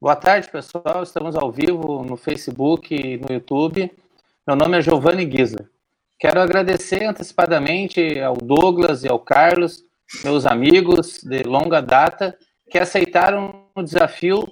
[0.00, 1.02] Boa tarde, pessoal.
[1.02, 3.90] Estamos ao vivo no Facebook e no YouTube.
[4.46, 5.68] Meu nome é Giovanni Gisler.
[6.20, 9.82] Quero agradecer antecipadamente ao Douglas e ao Carlos,
[10.22, 12.38] meus amigos de longa data,
[12.70, 14.46] que aceitaram o desafio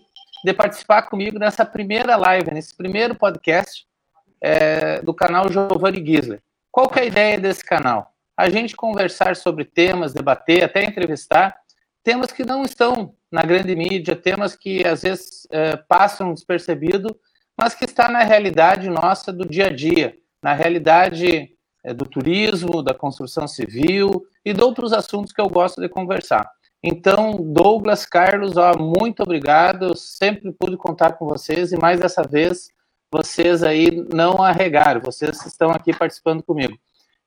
[0.45, 3.87] de participar comigo nessa primeira live, nesse primeiro podcast
[4.41, 6.43] é, do canal Giovanni Gisler.
[6.73, 8.13] Qual que é a ideia desse canal?
[8.37, 11.57] A gente conversar sobre temas, debater, até entrevistar
[12.07, 17.19] temas que não estão na grande mídia, temas que às vezes é, passam despercebido,
[17.59, 21.51] mas que está na realidade nossa do dia a dia, na realidade
[21.83, 26.49] é, do turismo, da construção civil e de outros assuntos que eu gosto de conversar.
[26.81, 29.97] Então, Douglas, Carlos, ó, muito obrigado.
[29.97, 32.69] Sempre pude contar com vocês e mais dessa vez
[33.11, 36.79] vocês aí não arregaram, vocês estão aqui participando comigo.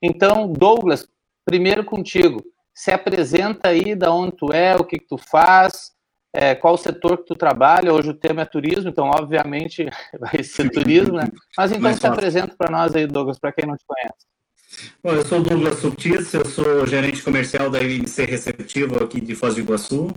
[0.01, 1.05] Então, Douglas,
[1.43, 2.41] primeiro contigo
[2.79, 5.91] se apresenta aí da onde tu é, o que, que tu faz,
[6.33, 7.93] é, qual o setor que tu trabalha.
[7.93, 9.85] Hoje o tema é turismo, então obviamente
[10.17, 11.27] vai ser turismo, né?
[11.57, 14.93] Mas então se apresenta para nós aí, Douglas, para quem não te conhece.
[15.03, 19.55] Bom, eu sou Douglas Subtis, eu sou gerente comercial da MMC Receptivo aqui de Foz
[19.55, 20.07] do Iguaçu.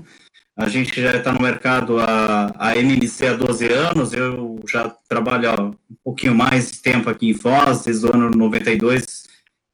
[0.56, 5.51] A gente já está no mercado, a, a MMC há 12 anos, eu já trabalho
[5.51, 9.22] há um pouquinho mais de tempo aqui em Foz, desde o ano 92,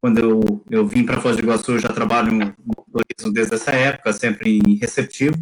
[0.00, 2.54] quando eu, eu vim para Foz do Iguaçu, já trabalho no
[3.32, 5.36] desde essa época, sempre em receptivo.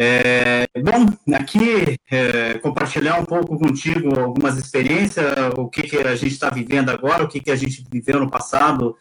[0.00, 6.32] É, bom, aqui é, compartilhar um pouco contigo algumas experiências, o que, que a gente
[6.32, 8.96] está vivendo agora, o que, que a gente viveu no passado,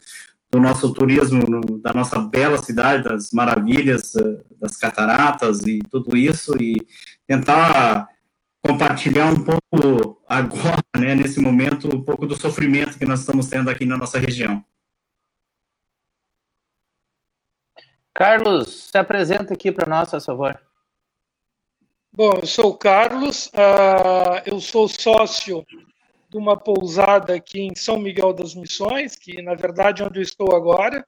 [0.50, 6.18] do nosso turismo, no, da nossa bela cidade, das maravilhas, é, das cataratas e tudo
[6.18, 6.78] isso, e
[7.28, 8.08] tentar
[8.68, 13.70] compartilhar um pouco agora, né, nesse momento, um pouco do sofrimento que nós estamos tendo
[13.70, 14.64] aqui na nossa região.
[18.14, 20.60] Carlos, se apresenta aqui para nós, por favor.
[22.12, 25.64] Bom, eu sou o Carlos, uh, eu sou sócio
[26.30, 30.24] de uma pousada aqui em São Miguel das Missões, que na verdade é onde eu
[30.24, 31.06] estou agora.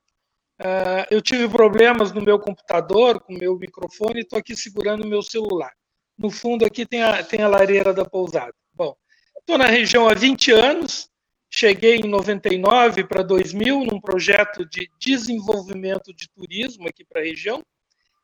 [0.62, 5.03] Uh, eu tive problemas no meu computador, com o meu microfone, e estou aqui segurando
[5.03, 5.72] o meu celular.
[6.19, 8.53] No fundo aqui tem a, tem a lareira da pousada.
[8.74, 8.94] Bom,
[9.40, 11.09] estou na região há 20 anos,
[11.50, 17.63] cheguei em 99 para 2000 num projeto de desenvolvimento de turismo aqui para a região.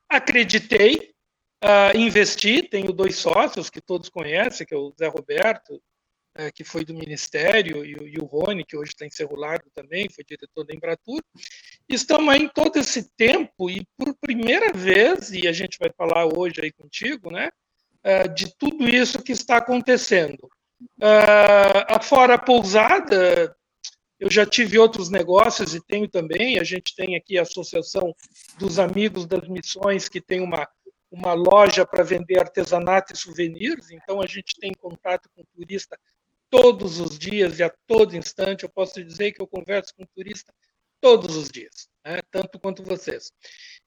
[0.09, 1.13] Acreditei,
[1.63, 6.65] uh, investi, tenho dois sócios que todos conhecem, que é o Zé Roberto, uh, que
[6.65, 9.05] foi do Ministério, e, e, o Rony, que hoje está
[9.37, 11.21] Largo também, foi diretor da Embratur.
[11.87, 16.59] Estamos aí todo esse tempo e por primeira vez, e a gente vai falar hoje
[16.61, 17.49] aí contigo, né?
[18.05, 20.49] Uh, de tudo isso que está acontecendo.
[20.99, 23.55] Uh, afora a pousada,
[24.19, 26.59] eu já tive outros negócios e tenho também.
[26.59, 28.15] A gente tem aqui a Associação
[28.57, 30.67] dos Amigos das Missões, que tem uma,
[31.11, 33.91] uma loja para vender artesanato e souvenirs.
[33.91, 35.99] Então, a gente tem contato com turista
[36.49, 38.63] todos os dias e a todo instante.
[38.63, 40.53] Eu posso dizer que eu converso com turista
[41.01, 42.19] todos os dias, né?
[42.31, 43.31] tanto quanto vocês.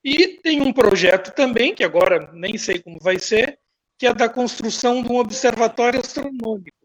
[0.05, 3.59] E tem um projeto também, que agora nem sei como vai ser,
[3.99, 6.79] que é da construção de um observatório astronômico,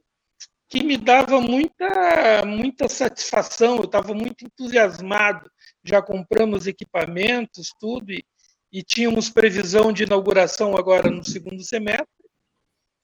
[0.68, 5.47] que me dava muita, muita satisfação, eu estava muito entusiasmado,
[5.84, 8.25] já compramos equipamentos, tudo, e,
[8.72, 12.07] e tínhamos previsão de inauguração agora no segundo semestre.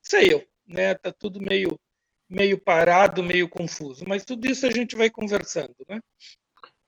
[0.01, 0.93] Sei eu, né?
[0.93, 1.79] Está tudo meio,
[2.27, 5.99] meio parado, meio confuso, mas tudo isso a gente vai conversando, né?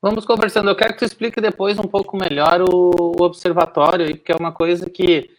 [0.01, 0.67] Vamos conversando.
[0.67, 4.51] Eu quero que tu explique depois um pouco melhor o, o observatório, que é uma
[4.51, 5.29] coisa que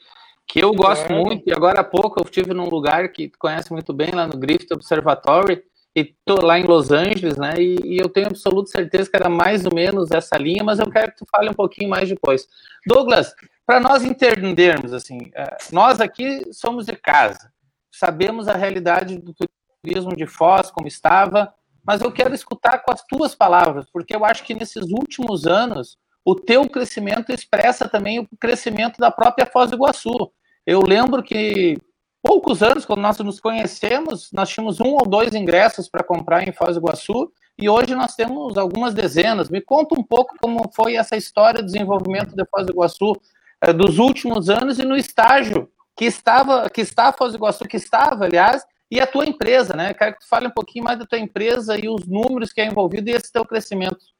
[0.47, 1.15] que eu gosto é.
[1.15, 4.27] muito, e agora há pouco eu estive num lugar que tu conhece muito bem, lá
[4.27, 5.63] no Griffith Observatory,
[5.95, 9.29] e tô lá em Los Angeles, né, e, e, eu tenho absoluta certeza que era
[9.29, 12.47] mais ou menos essa linha, mas eu quero que tu fale um pouquinho mais depois.
[12.87, 13.35] Douglas,
[13.67, 17.53] para nós entendermos, assim, é, nós aqui somos de casa,
[17.91, 19.35] sabemos a realidade do
[19.83, 21.53] turismo de Foz, como estava,
[21.85, 25.99] mas eu quero escutar com as tuas palavras, porque eu acho que nesses últimos anos
[26.25, 30.31] o teu crescimento expressa também o crescimento da própria Foz do Iguaçu.
[30.66, 31.76] Eu lembro que
[32.23, 36.52] poucos anos, quando nós nos conhecemos, nós tínhamos um ou dois ingressos para comprar em
[36.52, 39.50] Foz do Iguaçu e hoje nós temos algumas dezenas.
[39.50, 43.12] Me conta um pouco como foi essa história de desenvolvimento de Foz do Iguaçu
[43.61, 47.76] eh, dos últimos anos e no estágio que estava, que está Foz do Iguaçu, que
[47.76, 49.94] estava, aliás, e a tua empresa, né?
[49.94, 52.67] Quero que tu fale um pouquinho mais da tua empresa e os números que é
[52.67, 54.12] envolvido e esse teu crescimento.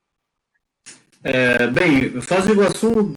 [1.25, 3.17] É, bem, Foz do Iguaçu,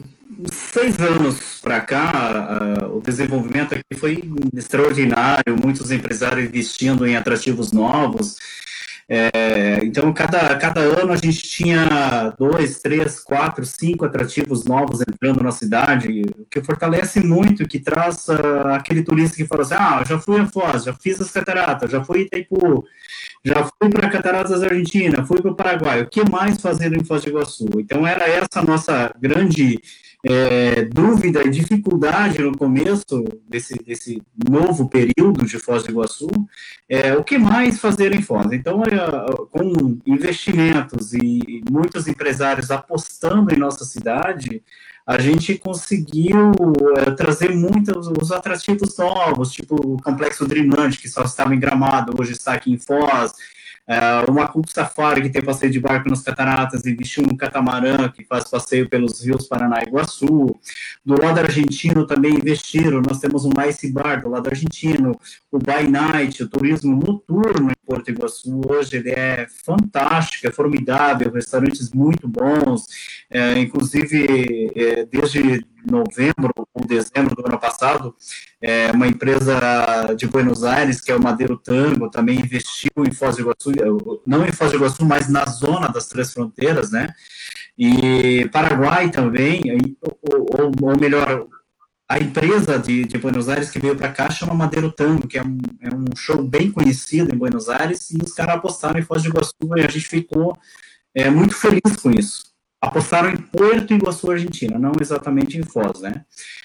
[0.51, 4.23] seis anos para cá, o desenvolvimento aqui foi
[4.55, 8.37] extraordinário, muitos empresários investindo em atrativos novos.
[9.07, 15.43] É, então, cada, cada ano a gente tinha dois, três, quatro, cinco atrativos novos entrando
[15.43, 20.03] na cidade, o que fortalece muito, que traz uh, aquele turista que fala assim, ah,
[20.03, 22.83] já fui a Foz, já fiz as cataratas, já fui a Itaipu,
[23.43, 27.03] já fui para Cataratas da Argentina, fui para o Paraguai, o que mais fazer em
[27.03, 27.69] Foz do Iguaçu?
[27.77, 29.79] Então, era essa nossa grande
[30.27, 36.27] é, dúvida e dificuldade no começo desse, desse novo período de Foz do Iguaçu,
[36.89, 38.51] é, o que mais fazer em Foz?
[38.51, 44.63] Então, é, com investimentos e muitos empresários apostando em nossa cidade,
[45.05, 46.51] a gente conseguiu
[46.97, 52.15] é, trazer muitos os atrativos novos, tipo o Complexo Dreamland, que só estava em Gramado,
[52.19, 53.31] hoje está aqui em Foz,
[53.87, 58.09] Uh, uma Cup Safari, que tem passeio de barco nas cataratas, e vestiu um catamarã,
[58.09, 60.55] que faz passeio pelos rios Paraná e Iguaçu.
[61.05, 65.11] Do lado argentino também investiram, nós temos um Ice Bar do lado argentino,
[65.51, 71.31] o By Night, o turismo noturno em Porto Iguaçu, hoje ele é fantástico, é formidável,
[71.31, 72.87] restaurantes muito bons,
[73.29, 78.15] é, inclusive é, desde novembro ou dezembro do ano passado,
[78.61, 83.35] é, uma empresa de Buenos Aires, que é o Madeiro Tango, também investiu em Foz
[83.35, 83.71] do Iguaçu,
[84.25, 87.13] não em Foz do Iguaçu, mas na zona das Três Fronteiras, né?
[87.77, 89.61] E Paraguai também,
[90.01, 91.47] ou, ou, ou melhor,
[92.07, 95.43] a empresa de, de, Buenos Aires que veio para cá chama Madeiro Tango, que é
[95.43, 99.23] um, é um show bem conhecido em Buenos Aires, e os caras apostaram em Foz
[99.23, 100.57] do Iguaçu e a gente ficou
[101.13, 102.54] é, muito feliz com isso
[102.85, 106.23] apostaram em Porto Iguaçu, Argentina, não exatamente em Foz, né?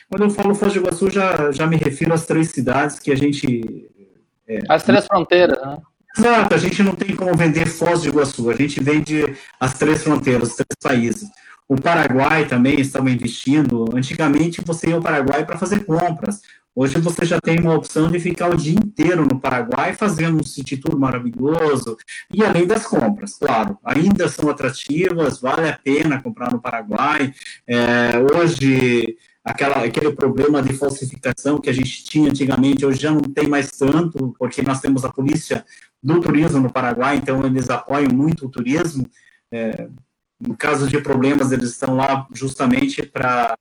[0.09, 3.17] Quando eu falo Foz do Iguaçu, já, já me refiro às três cidades que a
[3.17, 3.91] gente...
[4.49, 5.79] É, as três fronteiras, né?
[6.17, 10.03] Exato, a gente não tem como vender Foz do Iguaçu, a gente vende as três
[10.03, 11.29] fronteiras, os três países.
[11.71, 13.85] O Paraguai também estava investindo.
[13.95, 16.43] Antigamente você ia ao Paraguai para fazer compras.
[16.75, 20.45] Hoje você já tem uma opção de ficar o dia inteiro no Paraguai fazendo um
[20.45, 21.97] city tour maravilhoso
[22.33, 27.35] e além das compras, claro, ainda são atrativas, vale a pena comprar no Paraguai.
[27.67, 33.23] É, hoje aquela, aquele problema de falsificação que a gente tinha antigamente, hoje já não
[33.23, 35.65] tem mais tanto, porque nós temos a polícia
[36.03, 39.07] do turismo no Paraguai, então eles apoiam muito o turismo.
[39.53, 39.89] É,
[40.41, 43.57] no caso de problemas, eles estão lá justamente para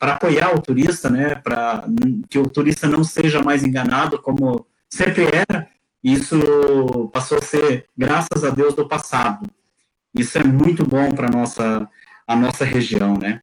[0.00, 1.84] apoiar o turista, né, para
[2.28, 5.68] que o turista não seja mais enganado como sempre era.
[6.02, 9.46] Isso passou a ser, graças a Deus, do passado.
[10.14, 11.88] Isso é muito bom para nossa
[12.26, 13.42] a nossa região, né?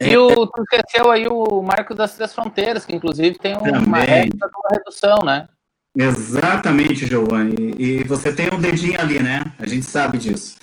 [0.00, 4.28] E o, tu esqueceu aí o Marco das Três Fronteiras, que inclusive tem uma regra
[4.28, 5.48] de uma redução, né?
[5.96, 7.74] Exatamente, Giovanni.
[7.78, 9.44] E você tem um dedinho ali, né?
[9.58, 10.56] A gente sabe disso.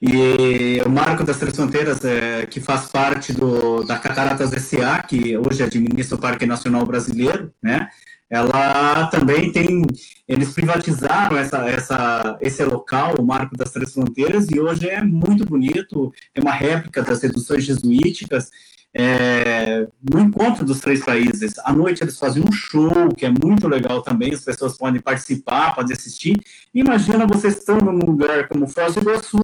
[0.00, 5.36] E o Marco das Três Fronteiras, é, que faz parte do, da Cataratas SA, que
[5.36, 7.88] hoje administra o Parque Nacional Brasileiro, né?
[8.30, 9.86] Ela também tem,
[10.28, 15.44] eles privatizaram essa, essa, esse local, o Marco das Três Fronteiras, e hoje é muito
[15.46, 18.50] bonito, é uma réplica das reduções jesuíticas,
[18.94, 21.58] é, no encontro dos três países.
[21.60, 25.74] À noite eles fazem um show, que é muito legal também, as pessoas podem participar,
[25.74, 26.36] podem assistir.
[26.74, 29.40] Imagina você estando num lugar como Foz do Iguaçu,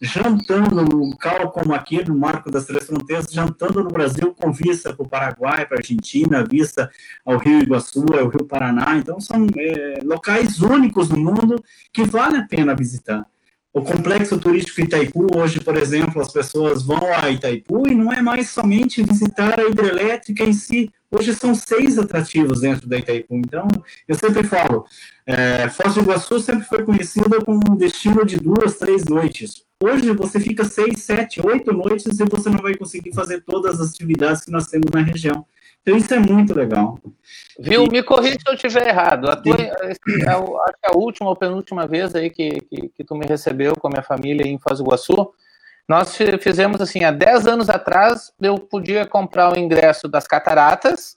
[0.00, 4.94] jantando num local como aqui, no Marco das Três Fronteiras, jantando no Brasil com vista
[4.94, 6.90] para o Paraguai, para a Argentina, vista
[7.24, 8.96] ao Rio Iguaçu, ao Rio Paraná.
[8.96, 11.62] Então, são é, locais únicos no mundo
[11.92, 13.26] que vale a pena visitar.
[13.76, 18.22] O complexo turístico Itaipu, hoje, por exemplo, as pessoas vão a Itaipu e não é
[18.22, 20.90] mais somente visitar a hidrelétrica em si.
[21.10, 23.36] Hoje são seis atrativos dentro da Itaipu.
[23.36, 23.68] Então,
[24.08, 24.86] eu sempre falo,
[25.26, 29.65] é, Foz do Iguaçu sempre foi conhecida como um destino de duas, três noites.
[29.82, 33.90] Hoje você fica seis, sete, oito noites e você não vai conseguir fazer todas as
[33.90, 35.44] atividades que nós temos na região.
[35.82, 36.98] Então isso é muito legal.
[37.60, 37.84] Viu?
[37.84, 37.90] E...
[37.90, 39.28] Me corrija se eu estiver errado.
[39.28, 43.04] A tua, é, acho que é a última ou penúltima vez aí que, que, que,
[43.04, 45.32] tu me recebeu com a minha família em Foz do Iguaçu,
[45.86, 51.16] nós fizemos assim, há 10 anos atrás, eu podia comprar o ingresso das cataratas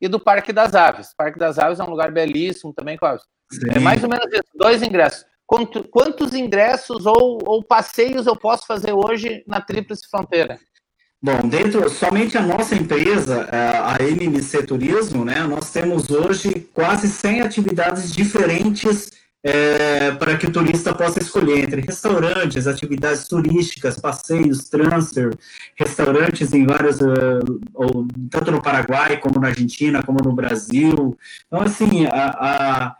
[0.00, 1.12] e do Parque das Aves.
[1.12, 3.24] O Parque das Aves é um lugar belíssimo também, Cláudio.
[3.74, 5.29] É mais ou menos isso, dois ingressos.
[5.50, 10.60] Quanto, quantos ingressos ou, ou passeios eu posso fazer hoje na Tríplice Fronteira?
[11.20, 17.40] Bom, dentro somente a nossa empresa, a MMC Turismo, né, nós temos hoje quase 100
[17.40, 19.10] atividades diferentes
[19.42, 25.36] é, para que o turista possa escolher entre restaurantes, atividades turísticas, passeios, transfer,
[25.74, 31.18] restaurantes em vários, uh, tanto no Paraguai como na Argentina, como no Brasil.
[31.48, 32.94] Então, assim, a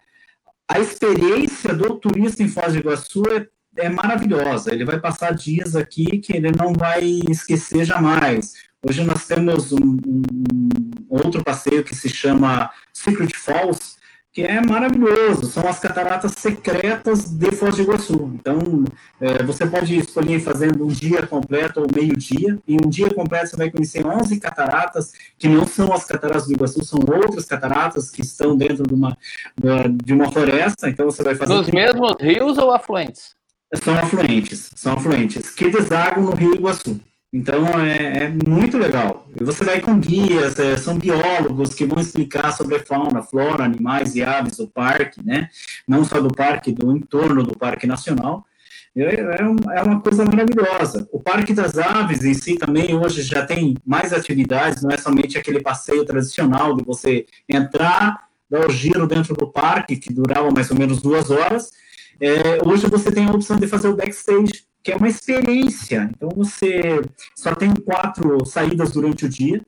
[0.71, 3.45] a experiência do turista em Foz do Iguaçu é,
[3.85, 4.73] é maravilhosa.
[4.73, 8.55] Ele vai passar dias aqui que ele não vai esquecer jamais.
[8.87, 13.97] Hoje nós temos um, um outro passeio que se chama Secret Falls,
[14.33, 15.47] que é maravilhoso.
[15.47, 18.31] São as cataratas secretas de Foz do Iguaçu.
[18.35, 18.85] Então,
[19.21, 22.59] é, você pode escolher fazendo um dia completo ou meio dia.
[22.67, 26.53] E um dia completo você vai conhecer 11 cataratas, que não são as cataratas do
[26.53, 29.17] Iguaçu, são outras cataratas que estão dentro de uma,
[30.05, 30.89] de uma floresta.
[30.89, 31.53] Então, você vai fazer...
[31.53, 33.35] Nos mesmos rios ou afluentes?
[33.75, 37.01] São afluentes, são afluentes, que desagam no Rio Iguaçu.
[37.33, 39.29] Então é, é, muito legal.
[39.41, 43.65] E você vai com guias, é, são biólogos que vão explicar sobre a fauna, flora,
[43.65, 45.49] animais e aves do parque, né?
[45.87, 48.45] Não só do parque, do entorno do Parque Nacional.
[48.97, 51.09] É, é, é uma coisa maravilhosa.
[51.13, 55.39] O Parque das Aves em si também hoje já tem mais atividades, não é somente
[55.39, 60.69] aquele passeio tradicional de você entrar, dar o giro dentro do parque, que durava mais
[60.73, 61.71] ou menos duas horas.
[62.21, 66.11] É, hoje você tem a opção de fazer o backstage, que é uma experiência.
[66.15, 67.01] Então, você
[67.37, 69.61] só tem quatro saídas durante o dia,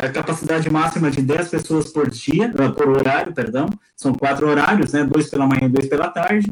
[0.00, 4.92] a capacidade máxima de 10 pessoas por dia, ah, por horário, perdão, são quatro horários,
[4.92, 6.50] né, dois pela manhã e dois pela tarde,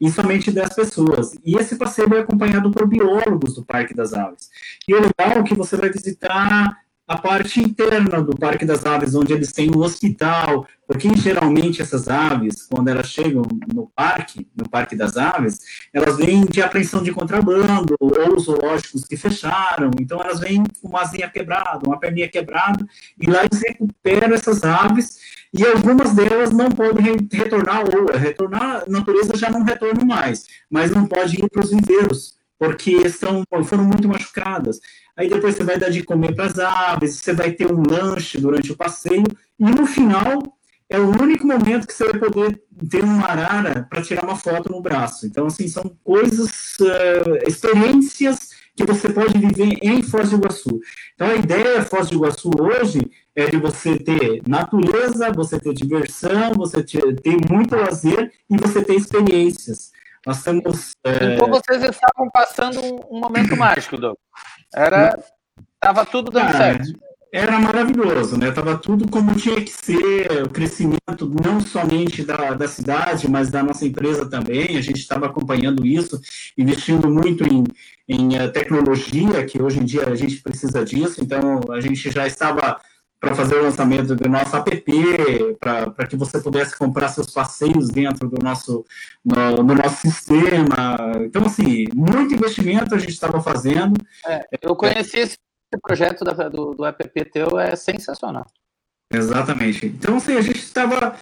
[0.00, 1.38] e somente 10 pessoas.
[1.44, 4.50] E esse passeio é acompanhado por biólogos do Parque das Aves.
[4.86, 6.76] E o legal é que você vai visitar
[7.10, 12.06] a parte interna do Parque das Aves, onde eles têm um hospital, porque geralmente essas
[12.06, 13.42] aves, quando elas chegam
[13.74, 15.58] no parque, no Parque das Aves,
[15.92, 21.00] elas vêm de apreensão de contrabando, ou zoológicos que fecharam, então elas vêm com uma
[21.00, 22.86] asinha quebrada, uma perninha quebrada,
[23.20, 25.18] e lá eles recuperam essas aves,
[25.52, 30.92] e algumas delas não podem retornar, ou retornar, a natureza já não retorna mais, mas
[30.92, 34.78] não pode ir para os viveiros, porque estão, foram muito machucadas.
[35.20, 38.40] Aí depois você vai dar de comer para as aves, você vai ter um lanche
[38.40, 39.24] durante o passeio,
[39.58, 40.42] e no final
[40.88, 44.72] é o único momento que você vai poder ter uma arara para tirar uma foto
[44.72, 45.26] no braço.
[45.26, 50.80] Então, assim, são coisas, uh, experiências que você pode viver em Foz do Iguaçu.
[51.14, 53.02] Então, a ideia Foz do Iguaçu hoje
[53.36, 58.94] é de você ter natureza, você ter diversão, você ter, muito lazer e você ter
[58.94, 59.92] experiências.
[60.26, 60.92] Nós temos.
[61.04, 61.34] É...
[61.34, 64.16] Então vocês estavam passando um, momento mágico, Doug.
[64.74, 65.18] Era.
[65.74, 67.00] Estava tudo dando ah, certo.
[67.32, 68.50] Era maravilhoso, né?
[68.50, 73.62] Tava tudo como tinha que ser, o crescimento não somente da, da cidade, mas da
[73.62, 74.76] nossa empresa também.
[74.76, 76.20] A gente estava acompanhando isso,
[76.58, 77.64] investindo muito em,
[78.08, 81.22] em eh, tecnologia, que hoje em dia a gente precisa disso.
[81.22, 82.80] Então, a gente já estava
[83.20, 88.28] para fazer o lançamento do nosso app, para que você pudesse comprar seus passeios dentro
[88.28, 88.84] do nosso,
[89.22, 90.96] no, no nosso sistema.
[91.22, 93.94] Então, assim, muito investimento a gente estava fazendo.
[94.26, 95.38] É, eu conheci esse
[95.82, 98.46] projeto da, do, do app teu, é sensacional.
[99.12, 99.86] Exatamente.
[99.86, 101.16] Então, assim, a gente estava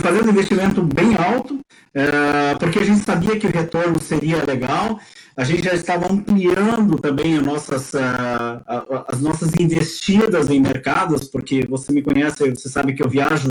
[0.00, 1.60] fazendo um investimento bem alto,
[1.92, 4.98] é, porque a gente sabia que o retorno seria legal,
[5.36, 11.66] a gente já estava ampliando também as nossas, uh, as nossas investidas em mercados, porque
[11.66, 13.48] você me conhece, você sabe que eu viajo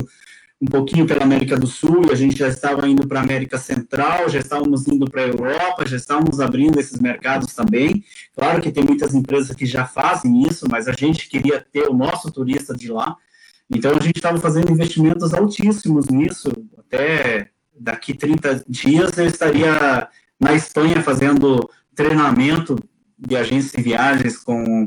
[0.62, 3.58] um pouquinho pela América do Sul, e a gente já estava indo para a América
[3.58, 8.02] Central, já estávamos indo para a Europa, já estávamos abrindo esses mercados também.
[8.34, 11.94] Claro que tem muitas empresas que já fazem isso, mas a gente queria ter o
[11.94, 13.18] nosso turista de lá.
[13.70, 16.50] Então a gente estava fazendo investimentos altíssimos nisso.
[16.78, 20.08] Até daqui 30 dias eu estaria
[20.43, 22.77] na Espanha fazendo treinamento
[23.17, 24.85] de agências de viagens com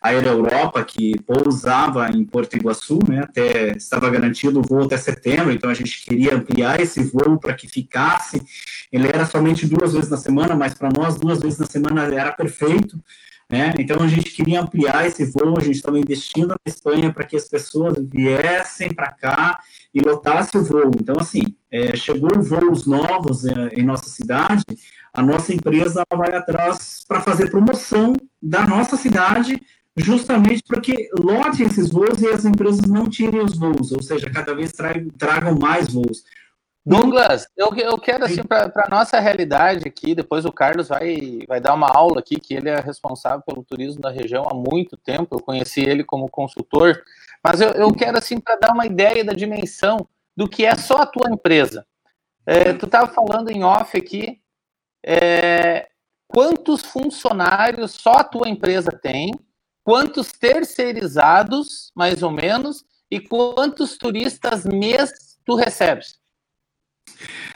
[0.00, 4.96] a Aero Europa, que pousava em Porto Iguaçu, né, até estava garantido o voo até
[4.96, 8.42] setembro, então a gente queria ampliar esse voo para que ficasse.
[8.92, 12.32] Ele era somente duas vezes na semana, mas para nós duas vezes na semana era
[12.32, 12.98] perfeito.
[13.50, 13.72] Né?
[13.78, 17.34] Então a gente queria ampliar esse voo, a gente estava investindo na Espanha para que
[17.34, 19.58] as pessoas viessem para cá
[19.94, 20.90] e lotasse o voo.
[21.00, 24.62] Então assim, é, chegou voos novos é, em nossa cidade,
[25.18, 29.60] a nossa empresa vai atrás para fazer promoção da nossa cidade,
[29.96, 34.30] justamente para que lote esses voos e as empresas não tirem os voos, ou seja,
[34.30, 36.22] cada vez tragam mais voos.
[36.86, 41.60] Douglas, eu, eu quero assim para a nossa realidade aqui, depois o Carlos vai, vai
[41.60, 45.34] dar uma aula aqui, que ele é responsável pelo turismo da região há muito tempo,
[45.34, 47.02] eu conheci ele como consultor,
[47.42, 50.06] mas eu, eu quero assim para dar uma ideia da dimensão
[50.36, 51.84] do que é só a tua empresa.
[52.46, 54.40] É, tu estava falando em off aqui
[55.04, 55.88] é,
[56.26, 59.32] quantos funcionários só a tua empresa tem,
[59.84, 66.18] quantos terceirizados, mais ou menos, e quantos turistas mês tu recebes?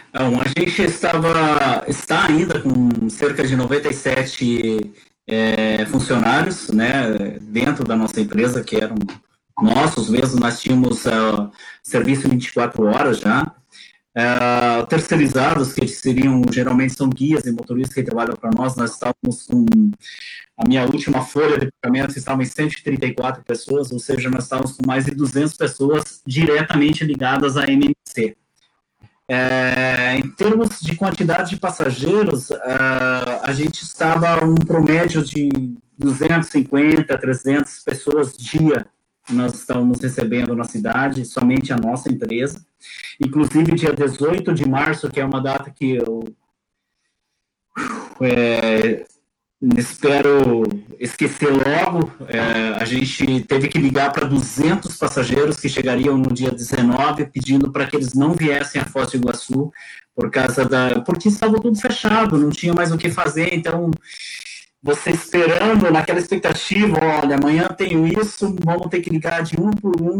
[0.09, 4.93] Então, a gente estava, está ainda com cerca de 97
[5.27, 8.97] é, funcionários né, dentro da nossa empresa, que eram
[9.61, 11.51] nossos mesmo, nós tínhamos uh,
[11.83, 13.55] serviço 24 horas já,
[14.14, 19.47] Uh, terceirizados, que seriam, geralmente são guias e motoristas que trabalham para nós, nós estávamos
[19.47, 19.64] com,
[20.59, 24.87] a minha última folha de pagamentos estava em 134 pessoas, ou seja, nós estávamos com
[24.87, 28.37] mais de 200 pessoas diretamente ligadas à MMC.
[29.28, 35.49] É, em termos de quantidade de passageiros, uh, a gente estava um promédio de
[35.99, 38.87] 250, 300 pessoas dia
[39.31, 42.64] nós estamos recebendo na cidade, somente a nossa empresa.
[43.21, 46.25] Inclusive, dia 18 de março, que é uma data que eu
[48.21, 49.05] é,
[49.76, 50.62] espero
[50.99, 52.11] esquecer logo.
[52.29, 57.71] É, a gente teve que ligar para 200 passageiros que chegariam no dia 19, pedindo
[57.71, 59.71] para que eles não viessem a Foz do Iguaçu
[60.14, 63.55] por causa da, porque estava tudo fechado, não tinha mais o que fazer.
[63.55, 63.91] Então,
[64.83, 69.95] você esperando naquela expectativa, olha, amanhã tenho isso, vamos ter que ligar de um por
[70.03, 70.19] um,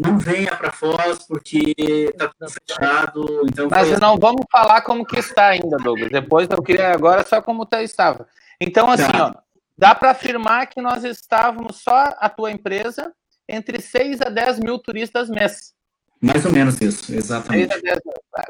[0.00, 3.26] não venha para Foz porque está tudo fechado.
[3.48, 4.20] Então Mas não assim.
[4.20, 6.12] vamos falar como que está ainda, Douglas.
[6.12, 8.28] Depois eu queria agora só como tá, estava.
[8.60, 9.26] Então, assim, tá.
[9.26, 9.34] ó,
[9.76, 13.12] dá para afirmar que nós estávamos só a tua empresa
[13.48, 15.74] entre 6 a 10 mil turistas mês.
[16.20, 17.74] Mais ou menos isso, exatamente.
[17.74, 18.00] 6 a 10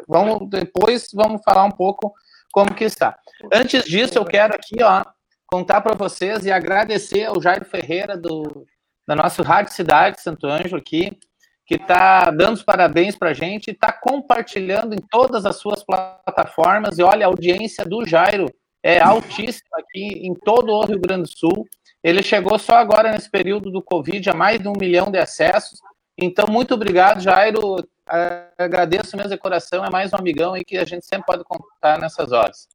[0.07, 2.13] Vamos, depois vamos falar um pouco
[2.53, 3.19] como que está.
[3.51, 5.03] Antes disso, eu quero aqui, ó,
[5.55, 8.67] contar para vocês e agradecer ao Jairo Ferreira do
[9.07, 11.17] da nossa Rádio Cidade Santo Ângelo aqui,
[11.65, 16.99] que está dando os parabéns para a gente, está compartilhando em todas as suas plataformas.
[16.99, 18.47] E olha, a audiência do Jairo
[18.83, 21.69] é altíssima aqui em todo o Rio Grande do Sul.
[22.03, 25.79] Ele chegou só agora nesse período do Covid a mais de um milhão de acessos.
[26.19, 27.77] Então, muito obrigado, Jairo.
[28.59, 29.85] Agradeço mesmo de coração.
[29.85, 32.67] É mais um amigão aí que a gente sempre pode contar nessas horas.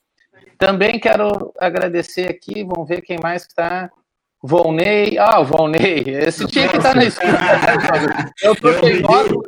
[0.58, 3.90] Também quero agradecer aqui, vamos ver quem mais está.
[4.42, 8.32] Volney, ah, o Volney, esse tinha que estar tá na escuta.
[8.42, 9.48] Eu tô sem óculos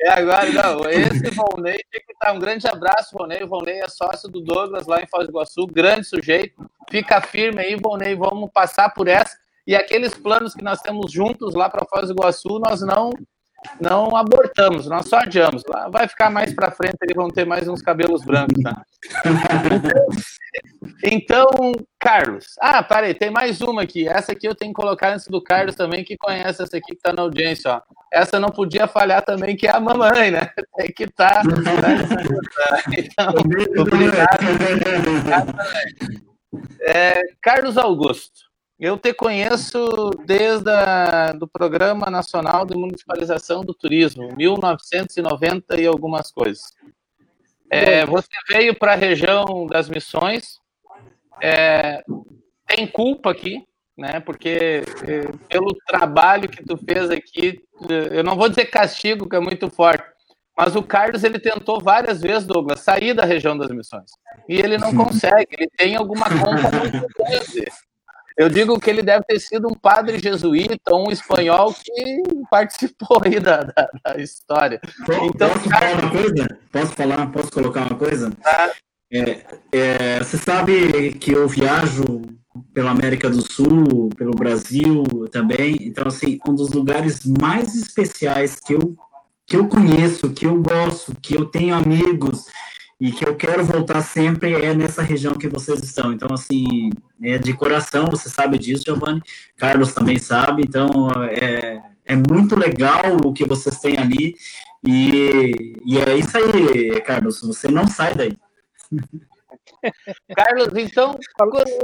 [0.00, 2.32] É agora, não, esse Volney tinha que estar.
[2.32, 3.42] Um grande abraço, Volney.
[3.42, 6.66] O Volney é sócio do Douglas lá em Foz do Iguaçu, grande sujeito.
[6.90, 9.36] Fica firme aí, Volney, vamos passar por essa.
[9.66, 13.10] E aqueles planos que nós temos juntos lá para Foz do Iguaçu, nós não
[13.80, 15.62] não abortamos, nós só adiamos.
[15.90, 18.62] Vai ficar mais para frente, eles vão ter mais uns cabelos brancos.
[18.62, 18.82] Tá?
[21.02, 21.46] Então,
[21.98, 22.54] Carlos.
[22.60, 24.08] Ah, parei, tem mais uma aqui.
[24.08, 26.94] Essa aqui eu tenho que colocar antes do Carlos também, que conhece essa aqui que
[26.94, 27.72] está na audiência.
[27.72, 27.80] Ó.
[28.12, 30.50] Essa não podia falhar também, que é a mamãe, né?
[30.76, 31.42] Tem que estar.
[31.42, 31.44] Tá,
[32.96, 33.34] então,
[33.80, 34.36] obrigado.
[36.80, 38.45] É, Carlos Augusto.
[38.78, 46.30] Eu te conheço desde o do Programa Nacional de Municipalização do Turismo, 1990 e algumas
[46.30, 46.74] coisas.
[47.70, 50.58] É, você veio para a região das missões,
[51.42, 52.04] é,
[52.66, 53.64] tem culpa aqui,
[53.96, 54.20] né?
[54.20, 57.58] Porque é, pelo trabalho que tu fez aqui,
[58.10, 60.04] eu não vou dizer castigo, que é muito forte,
[60.54, 64.10] mas o Carlos ele tentou várias vezes, Douglas, sair da região das missões
[64.46, 65.48] e ele não consegue.
[65.58, 67.64] Ele tem alguma conta muito grande
[68.36, 73.40] eu digo que ele deve ter sido um padre jesuíta, um espanhol que participou aí
[73.40, 74.80] da, da, da história.
[75.24, 76.58] Então, posso falar uma coisa?
[76.72, 77.32] Posso falar?
[77.32, 78.32] Posso colocar uma coisa?
[78.44, 78.70] Ah.
[79.12, 82.02] É, é, você sabe que eu viajo
[82.74, 85.76] pela América do Sul, pelo Brasil também.
[85.80, 88.96] Então, assim, um dos lugares mais especiais que eu
[89.46, 92.46] que eu conheço, que eu gosto, que eu tenho amigos,
[93.00, 96.12] e que eu quero voltar sempre é nessa região que vocês estão.
[96.12, 96.90] Então, assim,
[97.22, 99.22] é de coração, você sabe disso, Giovanni,
[99.56, 104.34] Carlos também sabe, então é, é muito legal o que vocês têm ali,
[104.86, 108.36] e, e é isso aí, Carlos, você não sai daí.
[110.34, 111.18] Carlos, então,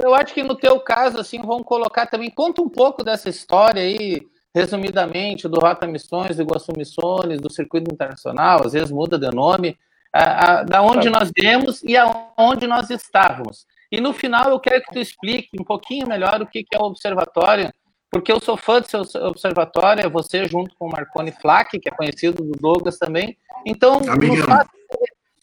[0.02, 3.82] eu acho que no teu caso, assim, vamos colocar também, conta um pouco dessa história
[3.82, 4.22] aí,
[4.54, 9.78] resumidamente, do Rota Missões, do Iguaçu Missões, do Circuito Internacional, às vezes muda de nome,
[10.12, 13.66] a, a, da onde nós viemos e aonde nós estávamos.
[13.90, 16.78] E no final eu quero que tu explique um pouquinho melhor o que, que é
[16.78, 17.72] o observatório,
[18.10, 21.88] porque eu sou fã do seu observatório, é você junto com o Marconi Flack, que
[21.88, 23.38] é conhecido do Douglas também.
[23.66, 24.00] Então,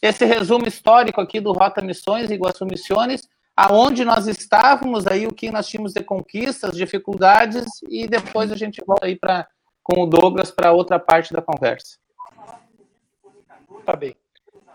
[0.01, 5.33] esse resumo histórico aqui do Rota Missões e Iguaçu Missões, aonde nós estávamos, aí o
[5.33, 9.47] que nós tínhamos de conquistas, dificuldades, e depois a gente volta aí pra,
[9.83, 11.97] com o Douglas para outra parte da conversa.
[13.85, 14.15] Tá bem.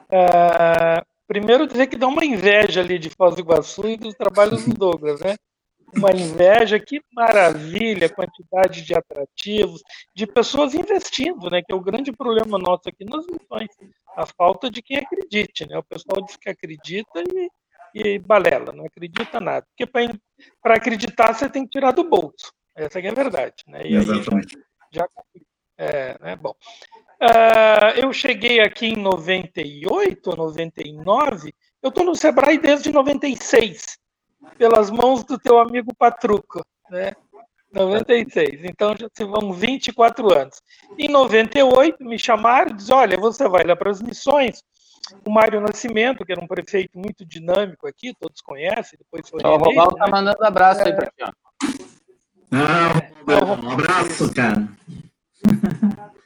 [0.04, 4.64] Uh, primeiro dizer que dá uma inveja ali de Foz do Iguaçu e dos trabalhos
[4.64, 5.36] do Douglas, né?
[5.96, 9.80] Uma inveja, que maravilha, quantidade de atrativos,
[10.14, 11.62] de pessoas investindo, né?
[11.62, 13.70] Que é o grande problema nosso aqui nas missões,
[14.16, 15.78] a falta de quem acredite, né?
[15.78, 17.48] O pessoal diz que acredita e,
[17.94, 19.64] e balela, não acredita nada.
[19.76, 19.86] Porque
[20.60, 23.82] para acreditar você tem que tirar do bolso, essa é a verdade, né?
[23.84, 24.58] E Exatamente.
[24.90, 25.08] já, já
[25.78, 26.36] é, né?
[26.36, 26.54] Bom,
[27.20, 31.54] Uh, eu cheguei aqui em 98 ou 99.
[31.82, 33.98] Eu estou no Sebrae desde 96,
[34.58, 36.64] pelas mãos do teu amigo Patruco.
[36.90, 37.12] Né?
[37.72, 38.64] 96.
[38.64, 40.62] Então já se vão 24 anos.
[40.98, 44.62] Em 98 me chamaram e disseram: olha, você vai lá para as missões.
[45.22, 49.40] O Mário Nascimento, que era um prefeito muito dinâmico aqui, todos conhecem, depois foi.
[49.42, 50.10] O Robaldo está né?
[50.10, 50.84] mandando abraço é...
[50.86, 51.34] aí para ti.
[52.52, 54.66] Ah, um abraço, cara.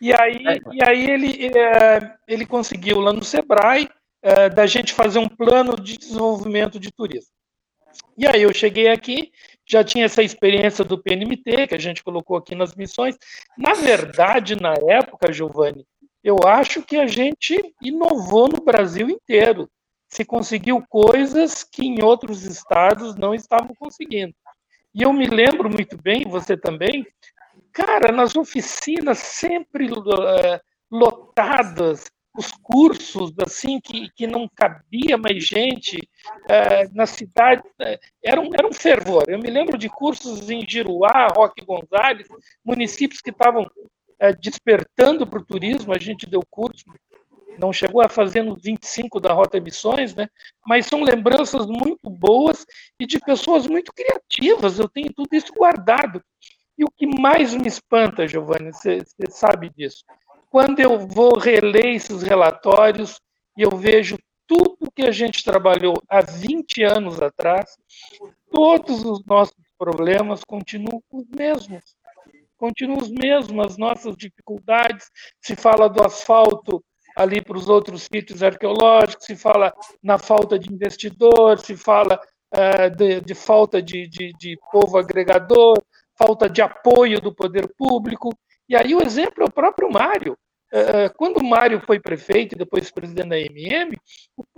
[0.00, 3.88] E aí, e aí ele, é, ele conseguiu lá no Sebrae
[4.22, 7.32] é, da gente fazer um plano de desenvolvimento de turismo.
[8.16, 9.32] E aí eu cheguei aqui,
[9.66, 13.16] já tinha essa experiência do PNMT, que a gente colocou aqui nas missões.
[13.56, 15.84] Na verdade, na época, Giovanni,
[16.22, 19.68] eu acho que a gente inovou no Brasil inteiro.
[20.08, 24.34] Se conseguiu coisas que em outros estados não estavam conseguindo.
[24.94, 27.06] E eu me lembro muito bem, você também,
[27.72, 35.96] cara, nas oficinas sempre uh, lotadas, os cursos assim que, que não cabia mais gente
[35.96, 39.24] uh, na cidade uh, era, um, era um fervor.
[39.28, 42.28] Eu me lembro de cursos em Giruá, Roque Gonzalez,
[42.64, 43.68] municípios que estavam
[44.40, 45.94] despertando para o turismo.
[45.94, 46.84] A gente deu curso,
[47.58, 50.28] não chegou a fazer nos 25 da Rota Missões, né?
[50.66, 52.64] Mas são lembranças muito boas
[52.98, 54.78] e de pessoas muito criativas.
[54.78, 56.22] Eu tenho tudo isso guardado.
[56.78, 60.04] E o que mais me espanta, Giovanni, você sabe disso,
[60.48, 63.20] quando eu vou reler esses relatórios
[63.56, 67.76] e eu vejo tudo que a gente trabalhou há 20 anos atrás,
[68.50, 71.82] todos os nossos problemas continuam os mesmos.
[72.56, 75.10] Continuam os mesmos, as nossas dificuldades.
[75.40, 76.82] Se fala do asfalto
[77.14, 82.18] ali para os outros sítios arqueológicos, se fala na falta de investidor, se fala
[82.54, 85.76] uh, de, de, falta de, de, de povo agregador,
[86.18, 88.30] falta de apoio do poder público.
[88.68, 90.36] E aí o exemplo é o próprio Mário.
[90.70, 93.96] É, é, quando o Mário foi prefeito e depois presidente da MM,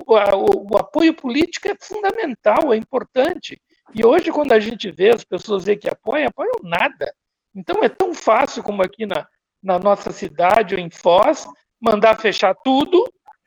[0.06, 3.60] o, apoio político é fundamental, é importante.
[3.94, 7.12] E hoje, quando a gente vê as pessoas que apoiam, apoiam nada.
[7.54, 9.26] Então é tão fácil como aqui na,
[9.62, 11.46] na nossa cidade ou em Foz,
[11.80, 13.04] mandar fechar tudo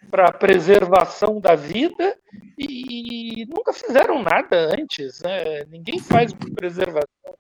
[0.09, 2.17] para preservação da vida
[2.57, 5.21] e, e, nunca fizeram nada antes.
[5.21, 5.63] Né?
[5.65, 7.33] Ninguém faz preservação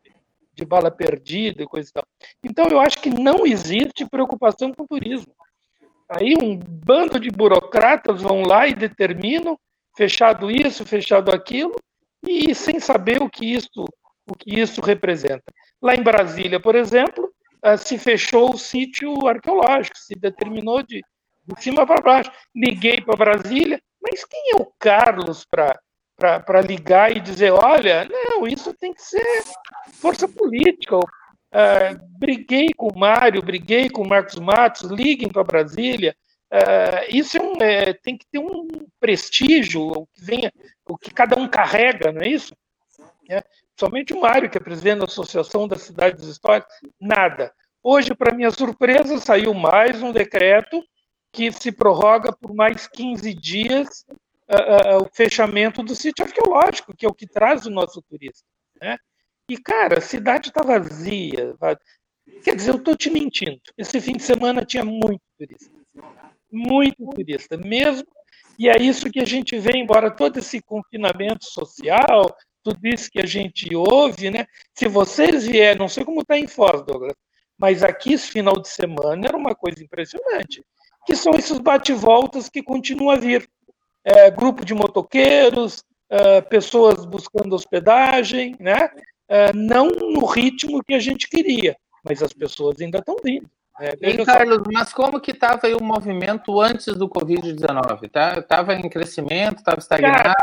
[0.53, 2.03] de bala perdida e coisa e tal.
[2.43, 5.33] Então, eu acho que não existe preocupação com o turismo.
[6.09, 9.57] Aí um bando de burocratas vão lá e determinam
[9.95, 11.75] fechado isso, fechado aquilo,
[12.25, 13.85] e sem saber o que isso,
[14.27, 15.43] o que isso representa.
[15.81, 21.01] Lá em Brasília, por exemplo, ah, se fechou o sítio arqueológico, se determinou de,
[21.45, 22.31] de cima para baixo.
[22.55, 25.79] Liguei para Brasília, mas quem é o Carlos para
[26.15, 29.43] para ligar e dizer, olha, não, isso tem que ser
[29.93, 30.97] força política.
[30.97, 36.15] Uh, briguei com o Mário, briguei com o Marcos Matos, liguem para Brasília.
[36.51, 38.67] Uh, isso é um, é, tem que ter um
[38.99, 40.51] prestígio, o que, venha,
[40.87, 42.55] o que cada um carrega, não é isso?
[43.29, 43.43] É,
[43.79, 47.51] somente o Mário, que é presidente da Associação das Cidades Históricas, nada.
[47.81, 50.83] Hoje, para minha surpresa, saiu mais um decreto
[51.31, 54.05] que se prorroga por mais 15 dias
[54.55, 58.45] uh, o fechamento do sítio arqueológico, que é o que traz o nosso turista.
[58.81, 58.97] Né?
[59.49, 61.55] E, cara, a cidade está vazia.
[62.43, 63.59] Quer dizer, eu estou te mentindo.
[63.77, 65.71] Esse fim de semana tinha muito turista.
[66.51, 68.07] Muito turista, mesmo.
[68.57, 73.19] E é isso que a gente vê, embora todo esse confinamento social, tudo isso que
[73.19, 74.45] a gente ouve, né?
[74.73, 77.15] Se vocês vierem, não sei como está em Foz, Douglas,
[77.57, 80.63] mas aqui esse final de semana era uma coisa impressionante,
[81.05, 83.49] que são esses bate-voltas que continuam a vir
[84.03, 88.89] é, grupo de motoqueiros, é, pessoas buscando hospedagem, né?
[89.27, 93.49] É, não no ritmo que a gente queria, mas as pessoas ainda estão vindo.
[93.79, 93.93] Né?
[94.01, 98.11] E, Carlos, mas como que estava o movimento antes do Covid-19?
[98.11, 100.35] Tá, estava em crescimento, estava estagnado?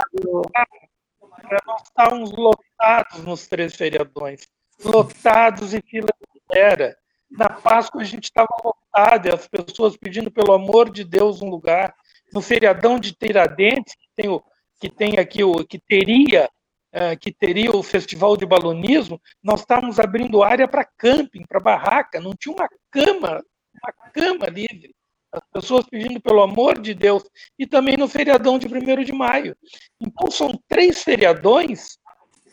[1.66, 4.46] nós estávamos lotados nos três feriadões,
[4.84, 6.96] lotados e fila de espera.
[7.30, 11.48] Na Páscoa a gente estava lotado, e as pessoas pedindo pelo amor de Deus um
[11.48, 11.94] lugar
[12.32, 14.42] no feriadão de Tiradentes, que tem, o,
[14.80, 16.48] que tem aqui o que teria
[16.94, 22.20] uh, que teria o festival de balonismo, nós estávamos abrindo área para camping, para barraca,
[22.20, 23.42] não tinha uma cama,
[23.82, 24.94] uma cama livre.
[25.32, 27.22] As pessoas pedindo pelo amor de Deus,
[27.56, 29.56] e também no feriadão de 1 de maio.
[30.00, 31.98] Então são três feriadões,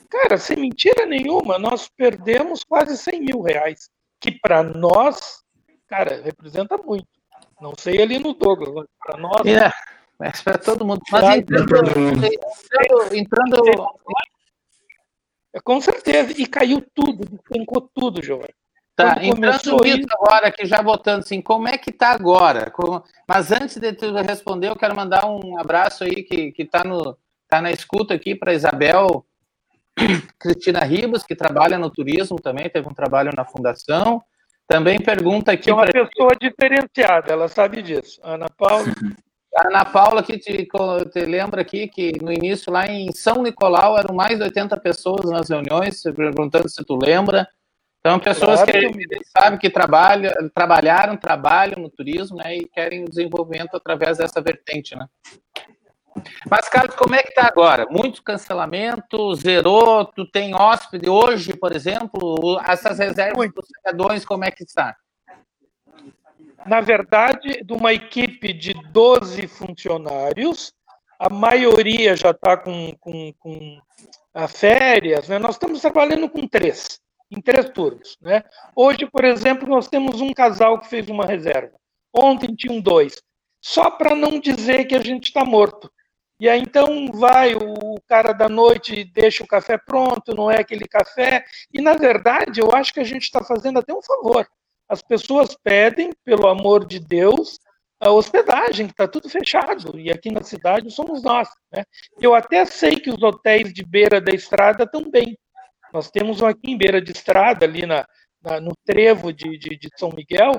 [0.10, 3.90] cara, sem mentira nenhuma, nós perdemos quase 100 mil reais,
[4.22, 5.42] que para nós,
[5.88, 7.08] cara, representa muito.
[7.62, 9.46] Não sei ali no Douglas, para nós.
[9.46, 9.72] É,
[10.20, 11.02] mas para todo mundo.
[11.12, 13.56] Mas entrando, entrando, entrando,
[15.54, 16.34] é, Com certeza.
[16.38, 18.54] E caiu tudo, despencou tudo, Giovanni.
[18.96, 20.08] Tá, entrando nisso isso...
[20.12, 22.72] agora, que já botando assim, como é que tá agora?
[22.72, 23.04] Como...
[23.28, 27.16] Mas antes de tu responder, eu quero mandar um abraço aí que, que tá, no,
[27.48, 29.24] tá na escuta aqui para Isabel
[30.40, 34.20] Cristina Ribas, que trabalha no turismo também, teve um trabalho na fundação.
[34.68, 35.70] Também pergunta aqui.
[35.70, 36.06] É uma pra...
[36.06, 38.20] pessoa diferenciada, ela sabe disso.
[38.22, 38.86] Ana Paula.
[39.56, 40.68] A Ana Paula, que te,
[41.12, 45.32] te, lembra aqui que no início, lá em São Nicolau, eram mais de 80 pessoas
[45.32, 47.48] nas reuniões, perguntando se tu lembra.
[48.00, 48.94] Então, pessoas claro.
[48.94, 54.40] que sabem que trabalham, trabalharam, trabalham no turismo, né, e querem o desenvolvimento através dessa
[54.40, 55.08] vertente, né.
[56.50, 57.86] Mas, Carlos, como é que está agora?
[57.90, 64.52] Muito cancelamento, zerou, tu tem hóspede hoje, por exemplo, essas reservas dos cidadãos, como é
[64.52, 64.96] que está?
[66.66, 70.74] Na verdade, de uma equipe de 12 funcionários,
[71.20, 73.82] a maioria já está com, com, com
[74.34, 75.40] a férias, né?
[75.40, 77.00] nós estamos trabalhando com três,
[77.32, 78.18] em três turnos.
[78.22, 78.44] Né?
[78.76, 81.76] Hoje, por exemplo, nós temos um casal que fez uma reserva.
[82.14, 83.22] Ontem tinham dois.
[83.62, 85.92] Só para não dizer que a gente está morto.
[86.40, 90.88] E aí então vai o cara da noite deixa o café pronto, não é aquele
[90.88, 91.44] café.
[91.74, 94.48] E na verdade eu acho que a gente está fazendo até um favor.
[94.88, 97.60] As pessoas pedem, pelo amor de Deus,
[98.00, 100.00] a hospedagem, que está tudo fechado.
[100.00, 101.50] E aqui na cidade somos nós.
[101.72, 101.84] Né?
[102.22, 105.38] Eu até sei que os hotéis de beira da estrada bem.
[105.92, 108.06] Nós temos um aqui em beira de estrada, ali na,
[108.42, 110.52] na no trevo de, de, de São Miguel,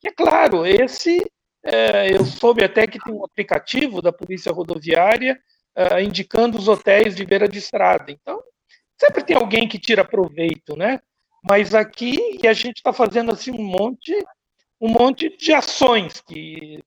[0.00, 1.20] que é claro, esse
[1.66, 5.38] é, eu soube até que tem um aplicativo da Polícia Rodoviária
[5.76, 8.10] uh, indicando os hotéis de beira de estrada.
[8.10, 8.40] Então,
[8.98, 11.00] sempre tem alguém que tira proveito, né?
[11.42, 14.12] Mas aqui a gente está fazendo assim um monte,
[14.80, 16.80] um monte de ações que,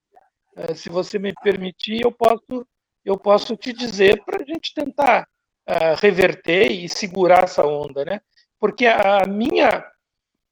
[0.58, 2.65] uh, se você me permitir, eu posso,
[3.06, 5.28] eu posso te dizer para a gente tentar
[5.68, 8.22] uh, reverter e segurar essa onda, né?
[8.60, 9.86] Porque a minha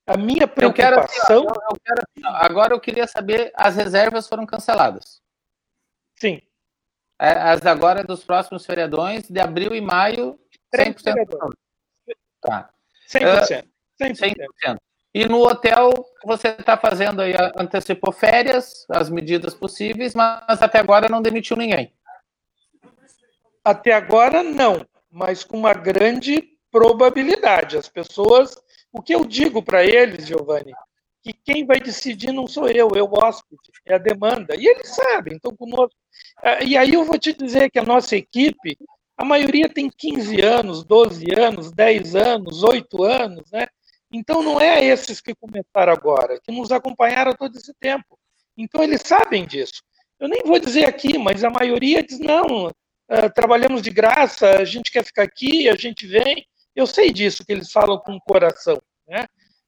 [0.08, 1.44] a minha preocupação.
[1.44, 5.22] Eu quero, eu quero, agora eu queria saber: as reservas foram canceladas?
[6.16, 6.42] Sim.
[7.20, 10.40] É, as agora dos próximos feriadões, de abril e maio,
[10.74, 11.28] 100%.
[12.42, 12.70] Tá.
[13.10, 13.66] 100%.
[14.02, 14.36] 100%.
[14.66, 14.78] 100%.
[15.14, 15.92] E no hotel,
[16.24, 21.92] você está fazendo aí, antecipou férias, as medidas possíveis, mas até agora não demitiu ninguém.
[23.64, 27.78] Até agora, não, mas com uma grande probabilidade.
[27.78, 30.74] As pessoas o que eu digo para eles, Giovanni,
[31.22, 34.56] que quem vai decidir não sou eu, é o hóspede, é a demanda.
[34.56, 35.96] E eles sabem, então conosco.
[36.42, 38.78] Ah, e aí eu vou te dizer que a nossa equipe,
[39.18, 43.68] a maioria tem 15 anos, 12 anos, 10 anos, 8 anos, né?
[44.12, 48.18] Então não é esses que começaram agora, que nos acompanharam todo esse tempo.
[48.58, 49.84] Então eles sabem disso.
[50.20, 54.66] Eu nem vou dizer aqui, mas a maioria diz: não, uh, trabalhamos de graça, a
[54.66, 56.46] gente quer ficar aqui, a gente vem.
[56.78, 59.26] Eu sei disso, que eles falam com o coração, né?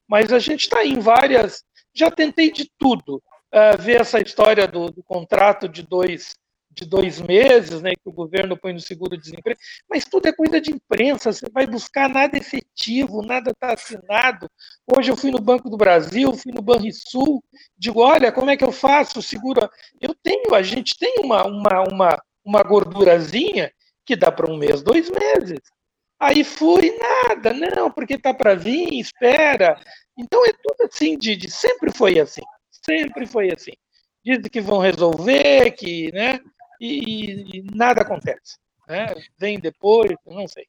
[0.08, 1.64] mas a gente está em várias.
[1.92, 3.22] Já tentei de tudo.
[3.52, 6.36] Uh, ver essa história do, do, contrato de dois,
[6.70, 10.72] de dois meses, né, que o governo põe no seguro-desemprego, mas tudo é coisa de
[10.72, 14.48] imprensa, você vai buscar nada efetivo, nada está assinado.
[14.96, 17.44] Hoje eu fui no Banco do Brasil, fui no Banrisul,
[17.76, 19.20] digo, olha, como é que eu faço?
[19.20, 19.68] Segura.
[20.00, 23.72] Eu tenho, a gente tem uma, uma, uma, uma gordurazinha
[24.06, 25.60] que dá para um mês, dois meses.
[26.20, 29.80] Aí fui, nada, não, porque tá para vir, espera.
[30.18, 33.72] Então é tudo assim, de, sempre foi assim, sempre foi assim.
[34.24, 36.42] Dizem que vão resolver, que, né,
[36.80, 38.58] e, e nada acontece.
[38.86, 39.08] Né?
[39.38, 40.66] Vem depois, não sei.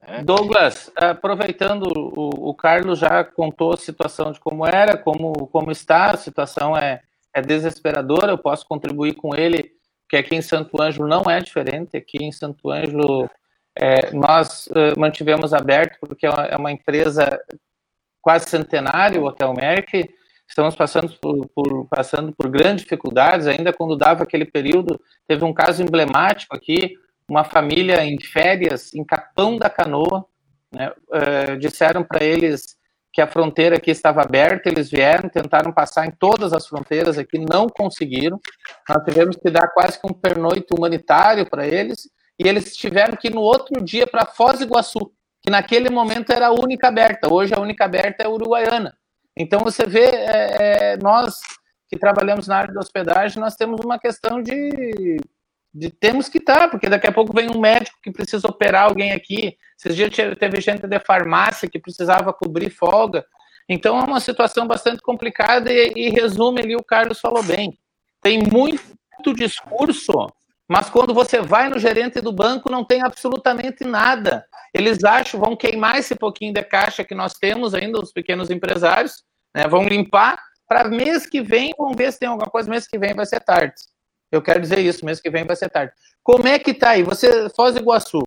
[0.00, 0.22] Né?
[0.22, 6.12] Douglas, aproveitando, o, o, Carlos já contou a situação de como era, como, como está,
[6.12, 7.00] a situação é,
[7.34, 9.72] é desesperadora, eu posso contribuir com ele,
[10.08, 13.28] que aqui em Santo Ângelo não é diferente, aqui em Santo Ângelo
[13.76, 17.40] é, nós uh, mantivemos aberto porque é uma, é uma, empresa
[18.20, 20.08] quase centenária, o Hotel Merck.
[20.46, 23.46] Estamos passando por, por, passando por grandes dificuldades.
[23.46, 26.94] Ainda quando dava aquele período, teve um caso emblemático aqui,
[27.28, 30.26] uma família em férias em Capão da Canoa.
[30.70, 32.76] Né, uh, disseram para eles
[33.12, 37.38] que a fronteira aqui estava aberta, eles vieram, tentaram passar em todas as fronteiras aqui,
[37.38, 38.40] não conseguiram.
[38.88, 42.08] Nós tivemos que dar quase que um pernoito humanitário para eles
[42.42, 46.32] e eles tiveram que ir no outro dia para Foz do Iguaçu, que naquele momento
[46.32, 47.32] era a única aberta.
[47.32, 48.96] Hoje a única aberta é a Uruguaiana.
[49.36, 51.36] Então você vê, é, é, nós
[51.88, 55.18] que trabalhamos na área da hospedagem, nós temos uma questão de,
[55.72, 59.12] de temos que estar, porque daqui a pouco vem um médico que precisa operar alguém
[59.12, 59.56] aqui.
[59.78, 63.24] Esses dias teve gente de farmácia que precisava cobrir folga.
[63.68, 67.78] Então é uma situação bastante complicada e, e resume ali o Carlos falou bem.
[68.20, 70.12] Tem muito discurso
[70.72, 74.46] mas quando você vai no gerente do banco, não tem absolutamente nada.
[74.72, 79.22] Eles acham, vão queimar esse pouquinho de caixa que nós temos ainda, os pequenos empresários,
[79.54, 79.68] né?
[79.68, 83.12] vão limpar, para mês que vem, vamos ver se tem alguma coisa, mês que vem
[83.12, 83.74] vai ser tarde.
[84.30, 85.92] Eu quero dizer isso, mês que vem vai ser tarde.
[86.22, 87.02] Como é que tá aí?
[87.02, 88.22] Você, Foz do Iguaçu,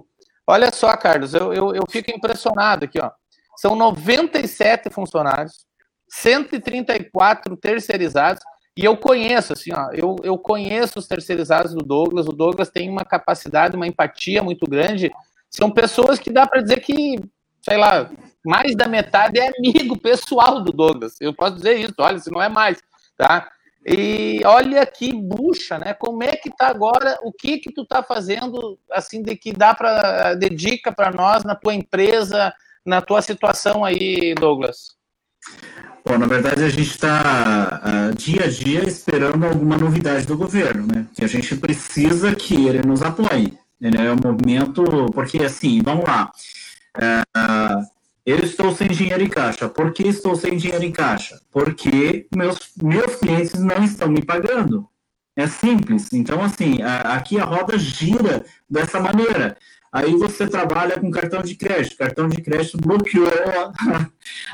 [0.47, 3.09] Olha só, Carlos, eu, eu, eu fico impressionado aqui, ó.
[3.57, 5.65] São 97 funcionários,
[6.07, 8.43] 134 terceirizados,
[8.77, 12.27] e eu conheço, assim, ó, eu, eu conheço os terceirizados do Douglas.
[12.27, 15.11] O Douglas tem uma capacidade, uma empatia muito grande.
[15.49, 17.17] São pessoas que dá para dizer que,
[17.61, 18.09] sei lá,
[18.45, 21.15] mais da metade é amigo pessoal do Douglas.
[21.21, 22.77] Eu posso dizer isso, olha, se não é mais,
[23.17, 23.49] tá?
[23.85, 25.93] E olha que bucha, né?
[25.93, 27.17] Como é que tá agora?
[27.23, 31.43] O que que tu tá fazendo assim de que dá para de dica para nós
[31.43, 32.53] na tua empresa,
[32.85, 34.94] na tua situação aí, Douglas?
[36.05, 40.85] Bom, na verdade, a gente está uh, dia a dia esperando alguma novidade do governo,
[40.85, 41.07] né?
[41.15, 43.57] Que a gente precisa que ele nos apoie.
[43.81, 43.89] Né?
[44.05, 46.31] É um movimento, porque assim, vamos lá.
[46.97, 49.69] Uh, eu estou sem dinheiro em caixa.
[49.69, 51.39] Por que estou sem dinheiro em caixa?
[51.51, 54.87] Porque meus, meus clientes não estão me pagando.
[55.35, 56.13] É simples.
[56.13, 59.57] Então, assim, a, aqui a roda gira dessa maneira.
[59.95, 61.95] Aí você trabalha com cartão de crédito.
[61.95, 63.29] Cartão de crédito bloqueou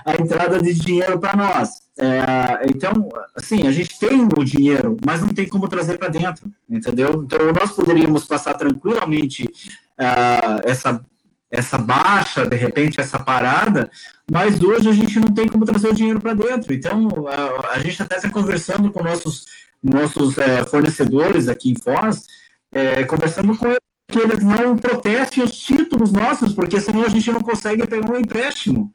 [0.06, 1.82] a, entrada de dinheiro para nós.
[1.97, 6.47] É, então, assim, a gente tem o dinheiro, mas não tem como trazer para dentro,
[6.69, 7.23] entendeu?
[7.25, 11.04] Então, nós poderíamos passar tranquilamente uh, essa,
[11.49, 13.89] essa baixa, de repente, essa parada,
[14.32, 16.71] mas hoje a gente não tem como trazer o dinheiro para dentro.
[16.71, 19.45] Então, uh, a gente até está conversando com nossos,
[19.82, 22.27] nossos uh, fornecedores aqui em Foz,
[22.71, 27.32] é, conversando com eles que eles não protestem os títulos nossos, porque senão a gente
[27.32, 28.93] não consegue pegar um empréstimo.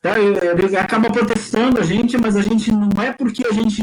[0.00, 0.14] Tá?
[0.80, 3.82] Acaba protestando a gente, mas a gente não é porque a gente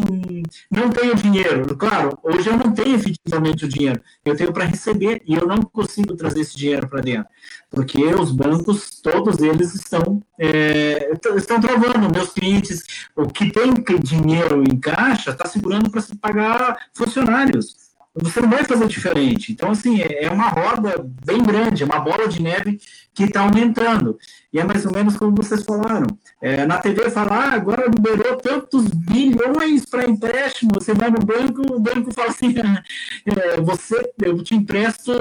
[0.71, 1.75] não tem o dinheiro.
[1.75, 5.61] Claro, hoje eu não tenho efetivamente o dinheiro, eu tenho para receber e eu não
[5.61, 7.27] consigo trazer esse dinheiro para dentro,
[7.69, 12.09] porque os bancos, todos eles estão, é, estão travando.
[12.13, 12.83] Meus clientes,
[13.15, 17.82] o que tem dinheiro em caixa, está segurando para se pagar funcionários
[18.15, 19.51] você não vai fazer diferente.
[19.51, 22.79] Então, assim, é, é uma roda bem grande, é uma bola de neve
[23.13, 24.17] que está aumentando.
[24.51, 26.05] E é mais ou menos como vocês falaram.
[26.39, 30.71] É, na TV fala, ah, agora liberou tantos bilhões para empréstimo.
[30.75, 32.53] Você vai no banco, o banco fala assim,
[33.25, 35.11] é, você, eu te empresto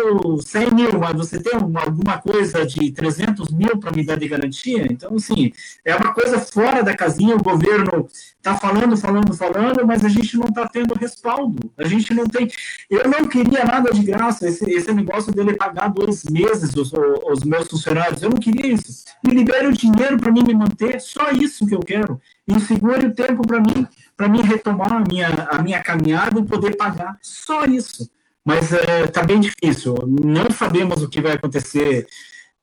[0.42, 4.86] 100 mil, mas você tem alguma coisa de 300 mil para me dar de garantia?
[4.90, 5.50] Então, assim,
[5.84, 7.34] é uma coisa fora da casinha.
[7.34, 11.70] O governo está falando, falando, falando, mas a gente não está tendo respaldo.
[11.78, 12.50] A gente não tem.
[12.90, 14.46] Eu não queria nada de graça.
[14.46, 19.04] Esse, esse negócio dele pagar dois meses os, os meus funcionários, eu não queria isso.
[19.24, 22.20] Me libere o dinheiro para mim me manter, só isso que eu quero.
[22.46, 26.44] E segure o tempo para mim, para mim retomar a minha, a minha caminhada e
[26.44, 28.08] poder pagar, só isso.
[28.44, 32.06] Mas está é, bem difícil, não sabemos o que vai acontecer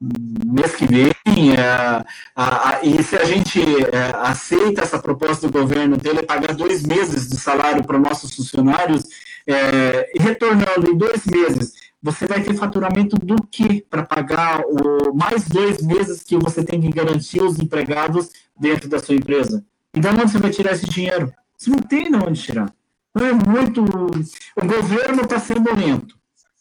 [0.01, 1.12] mês que vem,
[1.58, 2.05] é, a,
[2.36, 7.27] a, e se a gente é, aceita essa proposta do governo dele pagar dois meses
[7.27, 9.03] de salário para nossos funcionários,
[9.45, 15.47] é, retornando em dois meses, você vai ter faturamento do que para pagar o mais
[15.47, 19.63] dois meses que você tem que garantir os empregados dentro da sua empresa?
[19.93, 21.33] E de onde você vai tirar esse dinheiro?
[21.57, 22.73] Você não tem de onde tirar.
[23.13, 23.83] Não é muito.
[23.83, 26.17] O governo está sendo lento.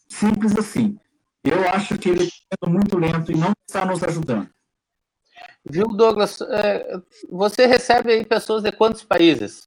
[0.09, 0.97] Simples assim.
[1.43, 4.49] Eu acho que ele está sendo muito lento e não está nos ajudando.
[5.63, 6.41] Viu, Douglas?
[6.41, 6.99] É,
[7.29, 9.65] você recebe aí pessoas de quantos países?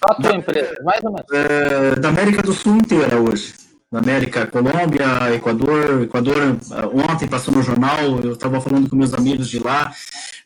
[0.00, 0.74] Qual a tua da, empresa?
[0.82, 1.32] Mais ou menos.
[1.32, 6.02] É, da América do Sul inteira hoje da América, Colômbia, Equador.
[6.02, 9.92] Equador, eh, ontem passou no jornal, eu estava falando com meus amigos de lá,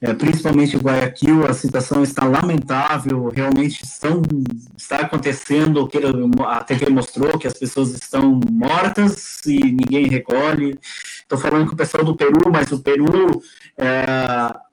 [0.01, 4.23] é, principalmente Guayaquil, a situação está lamentável, realmente estão,
[4.77, 5.99] está acontecendo o que
[6.47, 10.79] a TV mostrou, que as pessoas estão mortas e ninguém recolhe.
[11.31, 13.41] Estou falando com o pessoal do Peru, mas o Peru,
[13.79, 14.05] é,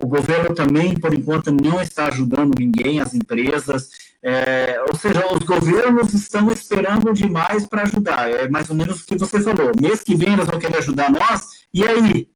[0.04, 3.92] o governo também, por enquanto, não está ajudando ninguém, as empresas.
[4.24, 8.32] É, ou seja, os governos estão esperando demais para ajudar.
[8.32, 9.72] É mais ou menos o que você falou.
[9.80, 12.28] Mês que vem eles vão querer ajudar nós, e aí?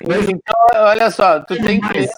[0.00, 2.14] Então, olha só, tu tem cliente,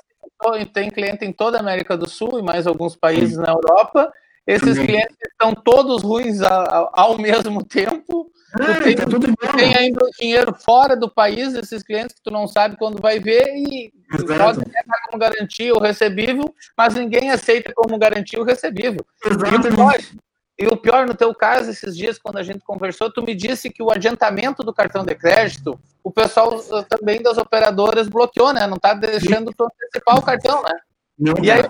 [0.75, 3.41] tem cliente em toda a América do Sul e mais alguns países Sim.
[3.41, 4.13] na Europa.
[4.47, 8.31] Esses clientes estão todos ruins ao, ao mesmo tempo.
[8.61, 12.31] É, tem, tá tudo tem ainda o dinheiro fora do país, esses clientes que tu
[12.31, 14.41] não sabe quando vai ver e Exato.
[14.41, 19.05] pode pegar como garantia o recebível, mas ninguém aceita como garantia o recebível.
[19.25, 20.17] Exatamente.
[20.59, 23.69] E o pior, no teu caso, esses dias, quando a gente conversou, tu me disse
[23.69, 28.67] que o adiantamento do cartão de crédito, o pessoal eh, também das operadoras bloqueou, né?
[28.67, 30.73] Não tá deixando tu antecipar o cartão, né?
[31.19, 31.63] Não, e aí,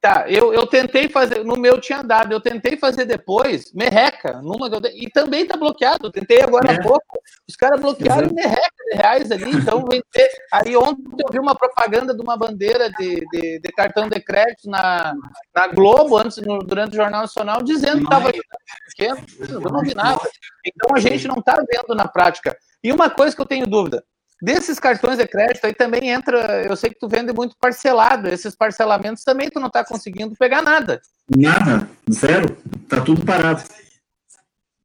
[0.00, 4.66] Tá, eu, eu tentei fazer, no meu tinha dado, eu tentei fazer depois, merreca, numa
[4.94, 6.76] e também tá bloqueado, eu tentei agora é.
[6.76, 8.34] há pouco, os caras bloquearam Exato.
[8.34, 10.30] merreca de reais ali, então vender.
[10.54, 14.70] Aí ontem eu vi uma propaganda de uma bandeira de, de, de cartão de crédito
[14.70, 15.12] na,
[15.54, 19.94] na Globo, antes, no, durante o Jornal Nacional, dizendo que estava pequeno, eu não vi
[19.94, 20.20] nada.
[20.64, 22.56] Então a gente não está vendo na prática.
[22.82, 24.02] E uma coisa que eu tenho dúvida,
[24.42, 28.54] Desses cartões de crédito aí também entra, eu sei que tu vende muito parcelado, esses
[28.54, 31.00] parcelamentos também tu não está conseguindo pegar nada.
[31.36, 32.56] Nada, zero,
[32.88, 33.62] tá tudo parado.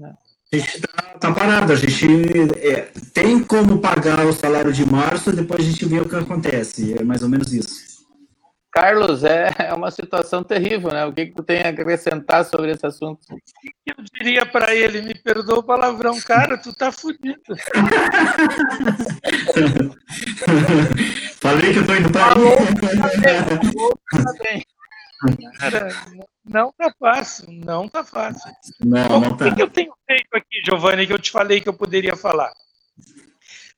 [0.01, 2.05] A gente tá, tá parado, a gente
[2.57, 6.93] é, tem como pagar o salário de março, depois a gente vê o que acontece,
[6.97, 7.94] é mais ou menos isso.
[8.75, 11.05] Carlos, é, é uma situação terrível, né?
[11.05, 13.21] O que, que tu tem a acrescentar sobre esse assunto?
[13.31, 15.01] O que eu diria para ele?
[15.01, 17.39] Me perdoa o palavrão, cara, tu tá fudido.
[21.39, 22.57] Falei que eu tô indo para Falou,
[24.11, 24.61] tá bem.
[25.57, 25.87] Cara,
[26.43, 28.51] não tá fácil, não tá fácil.
[28.81, 29.45] Não, Bom, não tá.
[29.45, 32.17] O que, que eu tenho feito aqui, Giovanni, que eu te falei que eu poderia
[32.17, 32.51] falar?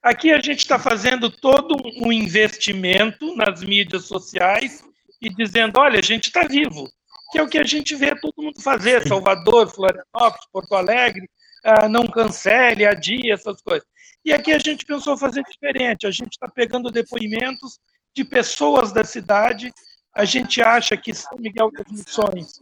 [0.08, 4.82] Aqui a gente está fazendo todo um investimento nas mídias sociais
[5.22, 6.90] e dizendo, olha, a gente está vivo,
[7.30, 11.30] que é o que a gente vê todo mundo fazer, Salvador, Florianópolis, Porto Alegre,
[11.62, 13.86] ah, não cancele, adie, essas coisas.
[14.24, 17.78] E aqui a gente pensou fazer diferente, a gente está pegando depoimentos
[18.16, 19.74] de pessoas da cidade,
[20.16, 22.62] a gente acha que São Miguel das Missões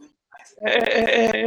[0.62, 1.46] é, é, é,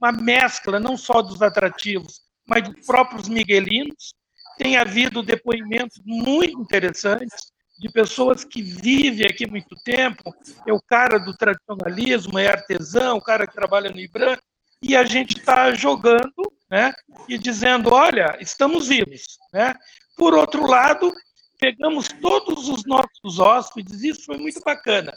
[0.00, 4.14] uma mescla não só dos atrativos, mas dos próprios miguelinos,
[4.58, 10.34] tem havido depoimentos muito interessantes de pessoas que vivem aqui muito tempo,
[10.66, 14.36] é o cara do tradicionalismo, é artesão, o cara que trabalha no IBRAM,
[14.82, 16.92] e a gente está jogando né,
[17.28, 19.22] e dizendo, olha, estamos vivos.
[19.52, 19.74] Né?
[20.16, 21.12] Por outro lado,
[21.58, 25.16] pegamos todos os nossos hóspedes, isso foi muito bacana,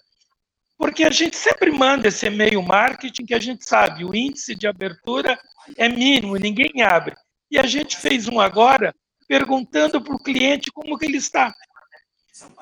[0.77, 4.67] porque a gente sempre manda esse e-mail marketing que a gente sabe, o índice de
[4.67, 5.37] abertura
[5.77, 7.15] é mínimo, ninguém abre.
[7.49, 8.93] E a gente fez um agora
[9.31, 11.55] perguntando para o cliente como que ele está.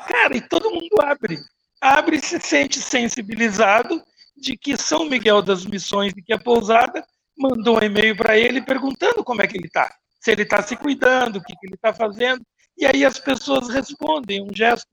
[0.07, 1.39] Cara, e todo mundo abre.
[1.81, 3.99] Abre e se sente sensibilizado
[4.37, 7.03] de que São Miguel das Missões e que a pousada
[7.35, 9.91] mandou um e-mail para ele perguntando como é que ele está.
[10.21, 12.45] Se ele está se cuidando, o que, que ele está fazendo.
[12.77, 14.87] E aí as pessoas respondem, um gesto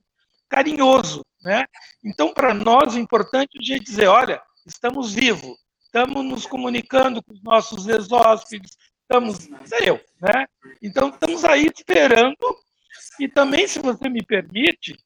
[0.48, 1.26] carinhoso.
[1.42, 1.66] Né?
[2.02, 7.22] Então, para nós, o importante é a gente dizer, olha, estamos vivos, estamos nos comunicando
[7.22, 10.46] com os nossos ex-hóspedes, estamos, sei eu, né?
[10.82, 12.36] Então estamos aí esperando
[13.20, 14.96] e também, se você me permite,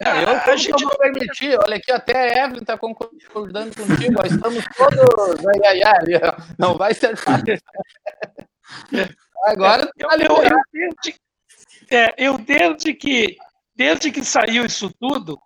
[0.00, 4.32] é, eu, a gente não permitir, olha aqui, até a Evelyn está concordando contigo, nós
[4.32, 7.58] estamos todos ai, ai, ai, não vai ser fácil.
[9.44, 11.20] Agora eu, eu, eu, desde,
[11.90, 13.36] é, eu desde que
[13.74, 15.38] desde que saiu isso tudo,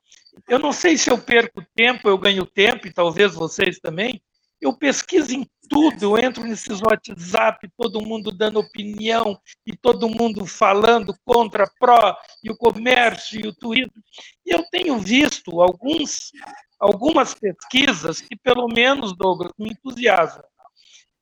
[0.48, 4.22] eu não sei se eu perco tempo, eu ganho tempo, e talvez vocês também,
[4.60, 10.46] eu pesquiso em tudo, eu entro nesses WhatsApp, todo mundo dando opinião e todo mundo
[10.46, 14.02] falando contra pró e o comércio e o turismo.
[14.44, 16.30] E eu tenho visto alguns,
[16.78, 20.44] algumas pesquisas que, pelo menos, Douglas, me entusiasmam,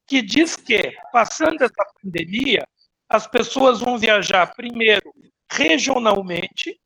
[0.06, 2.66] que diz que, passando essa pandemia,
[3.08, 5.12] as pessoas vão viajar primeiro
[5.50, 6.78] regionalmente,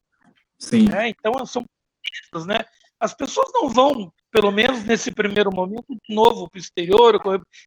[0.59, 0.89] Sim.
[0.89, 1.09] Né?
[1.09, 1.65] então são
[2.47, 2.65] né?
[2.99, 7.21] As pessoas não vão pelo menos nesse primeiro momento, de novo para o exterior.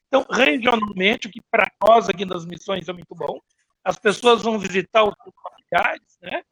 [0.08, 3.40] Então, regionalmente, o que para nós aqui nas missões é muito bom,
[3.84, 6.44] as pessoas vão visitar os seus familiares, né?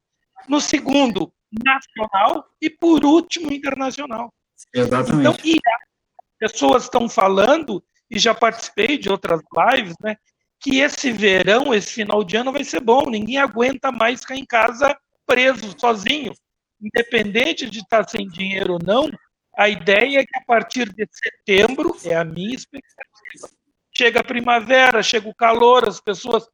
[0.47, 1.31] No segundo,
[1.63, 4.33] nacional e por último, internacional.
[4.73, 5.19] Exatamente.
[5.19, 9.41] Então, as pessoas estão falando, e já participei de outras
[9.75, 10.15] lives, né?
[10.59, 14.45] Que esse verão, esse final de ano vai ser bom, ninguém aguenta mais ficar em
[14.45, 16.33] casa preso, sozinho.
[16.81, 19.09] Independente de estar sem dinheiro ou não,
[19.57, 23.49] a ideia é que a partir de setembro, é a minha expectativa,
[23.95, 26.47] chega a primavera, chega o calor, as pessoas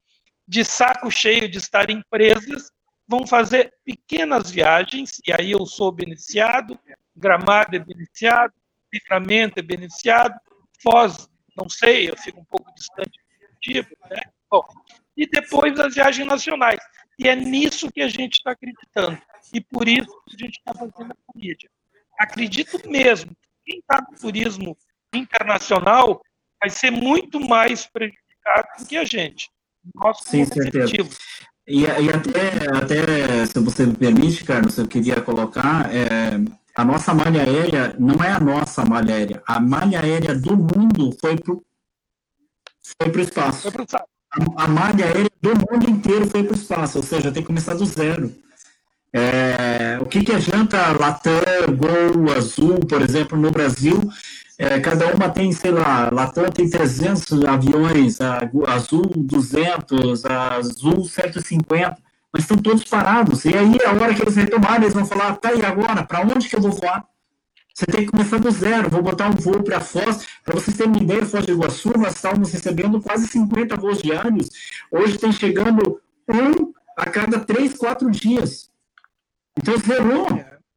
[0.48, 2.72] de saco cheio de estarem presas
[3.08, 6.80] vão fazer pequenas viagens, e aí eu sou beneficiado,
[7.16, 8.54] Gramado é beneficiado,
[8.92, 10.34] Livramento é beneficiado,
[10.82, 14.22] Foz, não sei, eu fico um pouco distante do tipo, né?
[14.50, 14.64] Bom,
[15.16, 16.80] e depois as viagens nacionais.
[17.18, 19.22] E é nisso que a gente está acreditando.
[19.54, 21.70] E por isso a gente está fazendo a mídia
[22.20, 24.78] acredito mesmo que quem está no turismo
[25.14, 26.22] internacional
[26.62, 29.50] vai ser muito mais prejudicado do que a gente.
[30.24, 30.94] Sim, certeza.
[31.68, 36.40] E, e, até, até, se você me permite, Carlos, eu queria colocar, é,
[36.76, 39.44] a nossa malha aérea não é a nossa malha aérea.
[39.48, 41.56] A malha aérea do mundo foi para
[43.02, 43.62] foi o espaço.
[43.64, 43.86] Foi pro.
[43.94, 47.48] A, a malha aérea do mundo inteiro foi para o espaço, ou seja, tem que
[47.48, 48.32] começar do zero.
[49.18, 51.32] É, o que, que adianta Latam,
[51.78, 54.12] Gol, Azul, por exemplo, no Brasil?
[54.58, 61.06] É, cada uma tem, sei lá, Latam tem 300 aviões, a Azul 200, a Azul
[61.06, 61.98] 150,
[62.34, 63.46] mas estão todos parados.
[63.46, 66.04] E aí, a hora que eles retomarem, eles vão falar: tá, e agora?
[66.04, 67.06] Para onde que eu vou voar?
[67.74, 68.90] Você tem que começar do zero.
[68.90, 70.28] Vou botar um voo para Foz.
[70.44, 74.50] Para vocês terem uma ideia, Foz do Iguaçu, nós estávamos recebendo quase 50 voos diários.
[74.92, 78.75] Hoje tem chegando um a cada três, quatro dias.
[79.58, 80.28] Então zerou.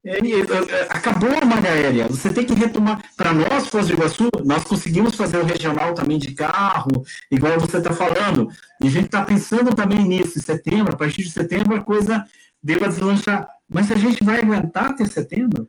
[0.04, 2.06] É, é, acabou a malha aérea.
[2.08, 3.02] Você tem que retomar.
[3.16, 7.78] Para nós, Foz do Iguaçu, nós conseguimos fazer o regional também de carro, igual você
[7.78, 8.48] está falando.
[8.80, 10.94] E a gente está pensando também nisso, em setembro.
[10.94, 12.24] A partir de setembro a coisa
[12.62, 13.48] deva deslanchar.
[13.68, 15.68] Mas a gente vai aguentar até setembro?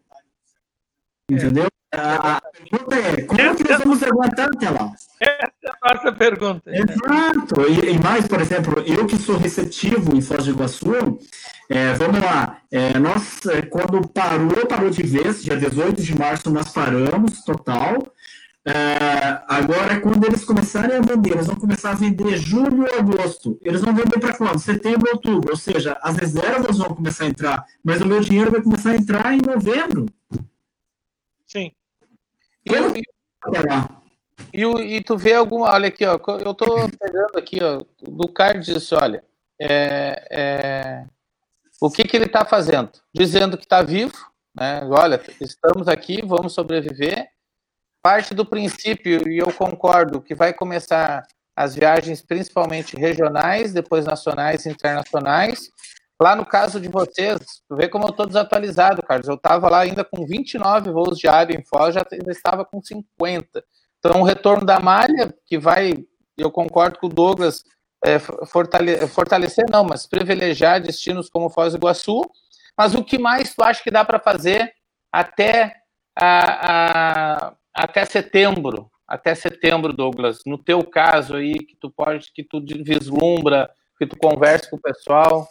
[1.29, 1.67] Entendeu?
[1.91, 2.39] A,
[2.69, 4.93] pergunta é, como é que nós vamos aguentar até lá?
[5.19, 6.71] Essa é a nossa pergunta.
[6.71, 7.61] Exato.
[7.67, 11.19] E, e, mais, por exemplo, eu que sou receptivo em Foz do Iguaçu,
[11.69, 16.49] é, vamos lá, é, nós, é, quando parou, parou de vez, dia 18 de março
[16.49, 18.11] nós paramos, total.
[18.65, 23.59] É, agora, quando eles começarem a vender, eles vão começar a vender julho e agosto.
[23.63, 24.57] Eles vão vender para quando?
[24.57, 25.51] Setembro, outubro.
[25.51, 28.95] Ou seja, as reservas vão começar a entrar, mas o meu dinheiro vai começar a
[28.95, 30.07] entrar em novembro.
[31.45, 31.71] Sim.
[32.65, 32.71] E,
[34.53, 35.71] e, e, e, tu vê alguma.
[35.71, 36.19] Olha aqui, ó.
[36.43, 37.81] Eu tô pegando aqui, ó.
[38.01, 39.23] Do card disse, olha.
[39.61, 41.05] É, é,
[41.81, 42.91] o que, que ele está fazendo?
[43.13, 44.13] Dizendo que está vivo,
[44.55, 44.81] né?
[44.89, 47.29] Olha, estamos aqui, vamos sobreviver.
[48.01, 51.23] Parte do princípio, e eu concordo, que vai começar
[51.55, 55.69] as viagens principalmente regionais, depois nacionais e internacionais.
[56.21, 57.39] Lá no caso de vocês,
[57.71, 59.27] vê como eu estou desatualizado, Carlos.
[59.27, 63.63] Eu estava lá ainda com 29 voos diários em Foz, já estava com 50.
[63.99, 65.93] Então, o retorno da malha, que vai,
[66.37, 67.63] eu concordo com o Douglas,
[68.03, 72.21] é, fortale fortalecer, não, mas privilegiar destinos como Foz do Iguaçu.
[72.77, 74.71] Mas o que mais tu acha que dá para fazer
[75.11, 75.75] até,
[76.17, 78.89] a, a, até setembro?
[79.07, 84.15] Até setembro, Douglas, no teu caso aí, que tu pode, que tu vislumbra, que tu
[84.17, 85.47] conversa com o pessoal.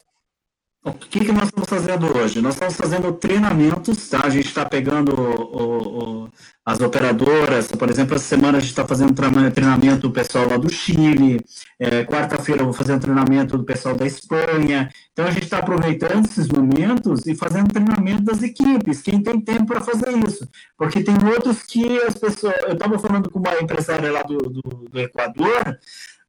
[0.84, 2.40] O que, que nós estamos fazendo hoje?
[2.40, 4.20] Nós estamos fazendo treinamentos, tá?
[4.24, 6.30] A gente está pegando o, o,
[6.64, 9.12] as operadoras, por exemplo, essa semana a gente está fazendo
[9.52, 11.40] treinamento do pessoal lá do Chile,
[11.80, 14.88] é, quarta-feira eu vou fazer um treinamento do pessoal da Espanha.
[15.12, 19.66] Então a gente está aproveitando esses momentos e fazendo treinamento das equipes, quem tem tempo
[19.66, 20.48] para fazer isso.
[20.76, 22.54] Porque tem outros que as pessoas.
[22.66, 24.60] Eu estava falando com uma empresária lá do, do,
[24.90, 25.76] do Equador,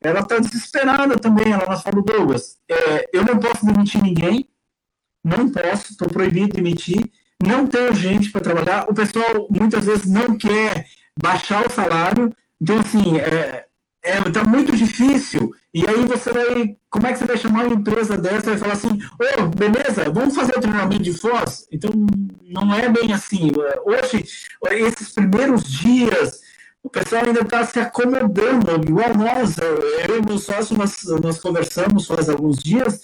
[0.01, 1.51] ela está desesperada também.
[1.51, 4.49] Ela falou, Douglas, é, eu não posso demitir ninguém,
[5.23, 8.89] não posso, estou proibido de demitir, não tenho gente para trabalhar.
[8.89, 10.85] O pessoal muitas vezes não quer
[11.21, 13.65] baixar o salário, então, assim, é,
[14.03, 15.53] é, tá muito difícil.
[15.73, 16.75] E aí você vai.
[16.89, 20.09] Como é que você vai chamar uma empresa dessa e falar assim, ô, oh, beleza,
[20.11, 21.67] vamos fazer o treinamento de Foz?
[21.71, 21.91] Então,
[22.43, 23.51] não é bem assim.
[23.85, 24.25] Hoje,
[24.71, 26.41] esses primeiros dias
[26.83, 32.07] o pessoal ainda está se acomodando, igual nós, eu e meu sócio, nós, nós conversamos
[32.07, 33.01] faz alguns dias,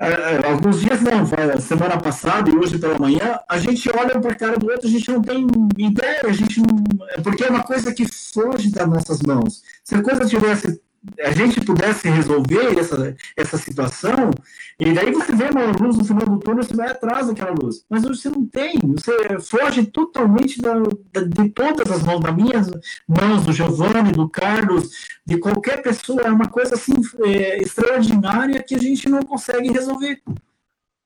[0.00, 1.26] uh, alguns dias não,
[1.60, 4.90] semana passada e hoje pela manhã, a gente olha para a cara do outro, a
[4.90, 9.20] gente não tem ideia, a gente não, porque é uma coisa que foge das nossas
[9.20, 9.62] mãos.
[9.84, 10.80] Se a coisa tivesse
[11.20, 14.30] a gente pudesse resolver essa, essa situação,
[14.78, 17.84] e daí você vê uma luz no final do túnel, você vai atrás daquela luz.
[17.88, 20.74] Mas hoje você não tem, você foge totalmente da,
[21.12, 22.70] da, de todas as mãos, das minhas
[23.08, 24.90] mãos, do Giovanni, do Carlos,
[25.24, 26.22] de qualquer pessoa.
[26.22, 26.94] É uma coisa assim
[27.24, 30.20] é, extraordinária que a gente não consegue resolver.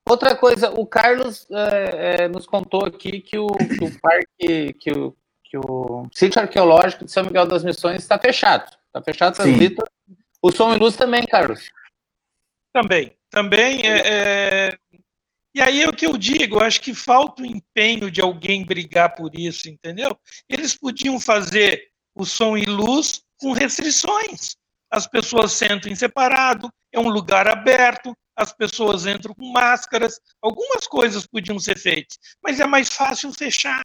[0.08, 4.90] Outra coisa, o Carlos é, é, nos contou aqui que o, que o parque, que
[4.90, 8.79] o, que o sítio arqueológico de São Miguel das Missões está fechado.
[8.90, 9.84] Está fechado essa visita.
[10.42, 11.70] O som e luz também, Carlos.
[12.72, 13.16] Também.
[13.30, 13.98] Também é,
[14.68, 14.78] é...
[15.54, 18.64] E aí é o que eu digo, eu acho que falta o empenho de alguém
[18.64, 20.16] brigar por isso, entendeu?
[20.48, 24.56] Eles podiam fazer o som e luz com restrições.
[24.90, 30.86] As pessoas sentam em separado, é um lugar aberto, as pessoas entram com máscaras, algumas
[30.86, 33.84] coisas podiam ser feitas, mas é mais fácil fechar.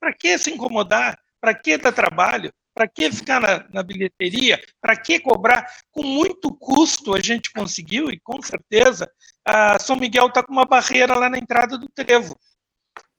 [0.00, 1.18] Para que se incomodar?
[1.40, 2.52] Para que dar trabalho?
[2.74, 4.60] Para que ficar na, na bilheteria?
[4.80, 5.64] Para que cobrar?
[5.92, 9.08] Com muito custo a gente conseguiu, e com certeza,
[9.44, 12.36] a São Miguel está com uma barreira lá na entrada do trevo.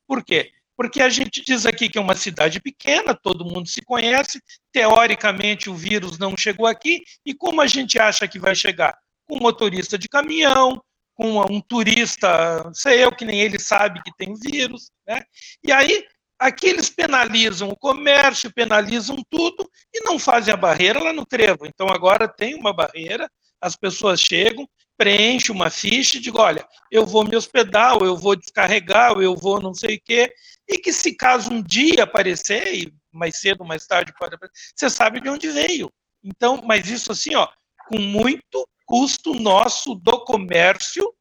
[0.05, 0.51] Por quê?
[0.75, 4.41] Porque a gente diz aqui que é uma cidade pequena, todo mundo se conhece,
[4.73, 8.97] teoricamente o vírus não chegou aqui, e como a gente acha que vai chegar?
[9.25, 10.81] Com um motorista de caminhão,
[11.15, 15.23] com um turista, sei eu, que nem ele sabe que tem vírus, né?
[15.63, 16.05] E aí
[16.37, 21.65] Aqui eles penalizam o comércio, penalizam tudo e não fazem a barreira lá no trevo.
[21.65, 23.29] Então agora tem uma barreira,
[23.61, 24.67] as pessoas chegam,
[24.97, 29.21] preenchem uma ficha e digam, olha, eu vou me hospedar, ou eu vou descarregar, ou
[29.21, 30.33] eu vou não sei o quê,
[30.67, 34.89] e que se caso um dia aparecer, e mais cedo, mais tarde pode aparecer, você
[34.89, 35.91] sabe de onde veio.
[36.23, 37.47] Então, mas isso assim, ó,
[37.87, 41.13] com muito custo nosso do comércio,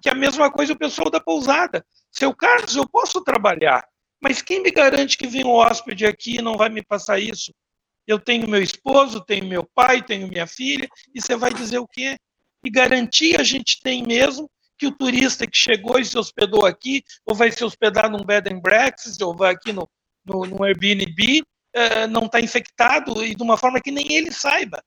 [0.00, 1.84] que é a mesma coisa o pessoal da pousada.
[2.10, 3.84] Seu Carlos, eu posso trabalhar,
[4.22, 7.52] mas quem me garante que vem um hóspede aqui e não vai me passar isso?
[8.06, 11.88] Eu tenho meu esposo, tenho meu pai, tenho minha filha, e você vai dizer o
[11.88, 12.16] quê?
[12.64, 17.02] Que garantia a gente tem mesmo que o turista que chegou e se hospedou aqui,
[17.24, 19.88] ou vai se hospedar num bed and breakfast, ou vai aqui no,
[20.24, 21.42] no, no Airbnb,
[21.76, 24.82] uh, não está infectado e de uma forma que nem ele saiba.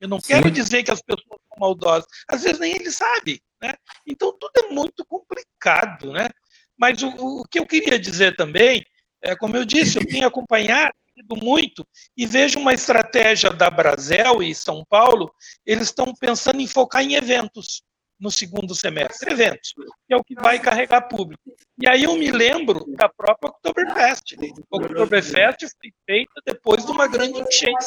[0.00, 0.28] Eu não Sim.
[0.28, 3.40] quero dizer que as pessoas são maldosas, às vezes nem ele sabe.
[3.62, 3.74] Né?
[4.06, 6.12] Então tudo é muito complicado.
[6.12, 6.28] Né?
[6.76, 8.84] Mas o, o que eu queria dizer também,
[9.22, 10.94] é, como eu disse, eu tenho acompanhado
[11.42, 15.32] muito e vejo uma estratégia da Brasel e São Paulo,
[15.64, 17.82] eles estão pensando em focar em eventos
[18.18, 19.74] no segundo semestre, eventos,
[20.06, 21.42] que é o que vai carregar público.
[21.80, 24.36] E aí eu me lembro da própria Oktoberfest.
[24.70, 27.86] O Oktoberfest foi feita depois de uma grande enchente.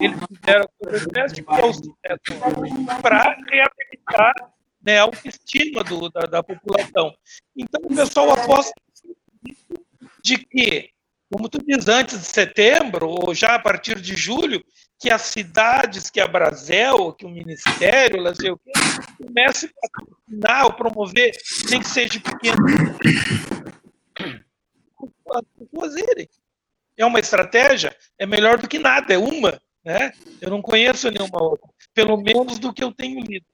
[0.00, 1.42] Eles fizeram a Oktoberfest,
[2.04, 2.16] é
[3.02, 4.34] para reabilitar
[4.82, 7.14] né, a autoestima do, da, da população.
[7.56, 8.72] Então o pessoal aposta
[10.22, 10.90] de que
[11.30, 14.64] como tu diz, antes de setembro, ou já a partir de julho,
[14.98, 18.72] que as cidades, que a Brasel, que o Ministério, lá sei o quê,
[19.22, 21.36] comece a patrocinar ou promover,
[21.70, 22.56] nem que seja pequeno,
[25.30, 26.26] as pessoas.
[26.96, 27.94] É uma estratégia?
[28.18, 29.60] É melhor do que nada, é uma.
[29.84, 30.12] Né?
[30.40, 33.46] Eu não conheço nenhuma outra, pelo menos do que eu tenho lido.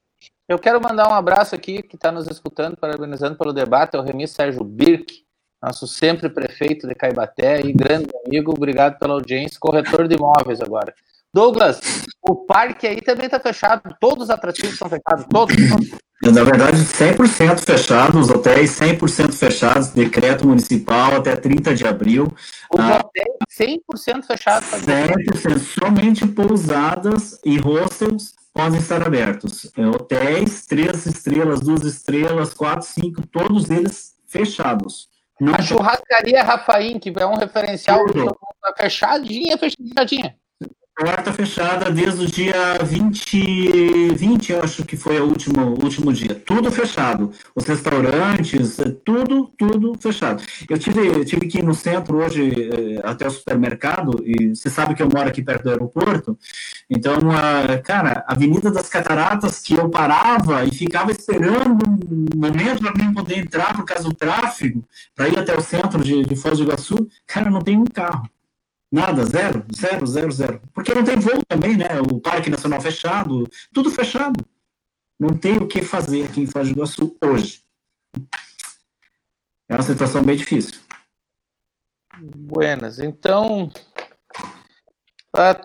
[0.47, 4.29] Eu quero mandar um abraço aqui, que está nos escutando, parabenizando pelo debate, ao Remi
[4.29, 5.25] Sérgio Birk,
[5.63, 10.93] nosso sempre prefeito de Caibaté e grande amigo, obrigado pela audiência, corretor de imóveis agora.
[11.33, 11.81] Douglas,
[12.21, 15.57] o parque aí também está fechado, todos os atrativos estão fechados, todos.
[16.23, 22.33] Na verdade, 100% fechados, os hotéis 100% fechados, decreto municipal até 30 de abril.
[22.71, 24.69] Os ah, hotéis 100% fechados.
[24.69, 29.71] 100%, somente pousadas e hostels podem estar abertos.
[29.77, 35.09] É, hotéis, três estrelas, duas estrelas, quatro, cinco, todos eles fechados.
[35.53, 40.37] A churrascaria Rafaim, que é um referencial, tá fechadinha, fechadinha.
[40.97, 46.37] Porta fechada desde o dia 20, 20 eu acho que foi o último, último dia.
[46.37, 47.33] Tudo fechado.
[47.53, 50.41] Os restaurantes, tudo, tudo fechado.
[50.71, 54.95] Eu tive, tive que ir no centro hoje eh, até o supermercado, e você sabe
[54.95, 56.39] que eu moro aqui perto do aeroporto.
[56.89, 61.77] Então, a, cara, a Avenida das Cataratas, que eu parava e ficava esperando
[62.09, 64.85] um momento para mim poder entrar por causa do tráfego,
[65.17, 68.31] para ir até o centro de, de Foz do Iguaçu, cara, não tem um carro.
[68.95, 70.63] Nada, zero, zero, zero, zero.
[70.73, 72.01] Porque não tem voo também, né?
[72.13, 74.47] O Parque Nacional fechado, tudo fechado.
[75.19, 77.65] Não tem o que fazer aqui em Foz do Iguaçu hoje.
[79.69, 80.81] É uma situação bem difícil.
[82.17, 83.01] Buenas.
[83.01, 83.69] Então,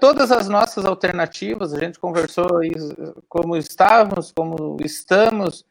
[0.02, 2.48] todas as nossas alternativas, a gente conversou
[3.28, 5.64] como estávamos, como estamos,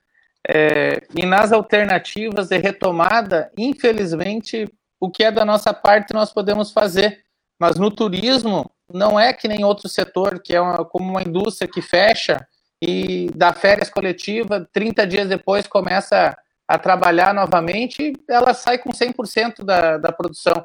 [0.49, 6.71] é, e nas alternativas de retomada, infelizmente, o que é da nossa parte nós podemos
[6.71, 7.27] fazer.
[7.59, 11.69] Mas no turismo, não é que nem outro setor, que é uma, como uma indústria
[11.69, 12.47] que fecha
[12.81, 16.37] e dá férias coletiva, 30 dias depois começa
[16.67, 20.65] a trabalhar novamente, ela sai com 100% da, da produção.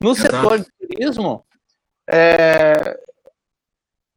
[0.00, 0.36] No Exato.
[0.36, 1.44] setor de turismo,
[2.08, 3.00] é...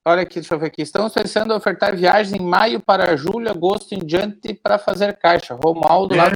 [0.05, 3.49] olha aqui, deixa eu ver aqui, estamos pensando em ofertar viagens em maio para julho,
[3.49, 5.55] agosto em diante para fazer caixa.
[5.55, 6.17] Romualdo é.
[6.17, 6.31] lá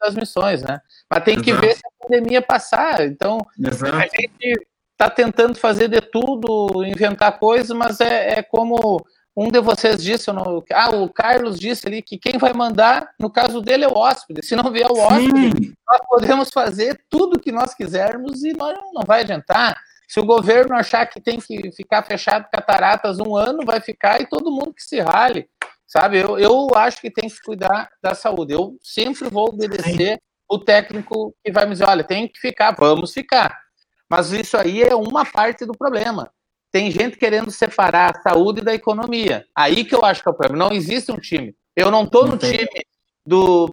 [0.00, 0.80] das missões, né?
[1.10, 1.44] Mas tem Exato.
[1.44, 3.04] que ver se a pandemia passar.
[3.06, 3.96] Então, Exato.
[3.96, 4.66] a gente
[4.98, 9.00] está tentando fazer de tudo, inventar coisas, mas é, é como
[9.36, 13.30] um de vocês disse, no, ah, o Carlos disse ali que quem vai mandar, no
[13.30, 14.44] caso dele, é o hóspede.
[14.44, 15.72] Se não vier o hóspede, Sim.
[15.88, 19.80] nós podemos fazer tudo o que nós quisermos e nós não vai adiantar.
[20.08, 24.26] Se o governo achar que tem que ficar fechado cataratas um ano, vai ficar e
[24.26, 25.48] todo mundo que se rale.
[25.86, 28.52] Sabe, eu, eu acho que tem que cuidar da saúde.
[28.52, 30.18] Eu sempre vou obedecer Sim.
[30.50, 33.67] o técnico que vai me dizer: olha, tem que ficar, vamos ficar.
[34.08, 36.30] Mas isso aí é uma parte do problema.
[36.70, 39.46] Tem gente querendo separar a saúde da economia.
[39.54, 40.68] Aí que eu acho que é o problema.
[40.68, 41.54] Não existe um time.
[41.74, 42.68] Eu não estou no time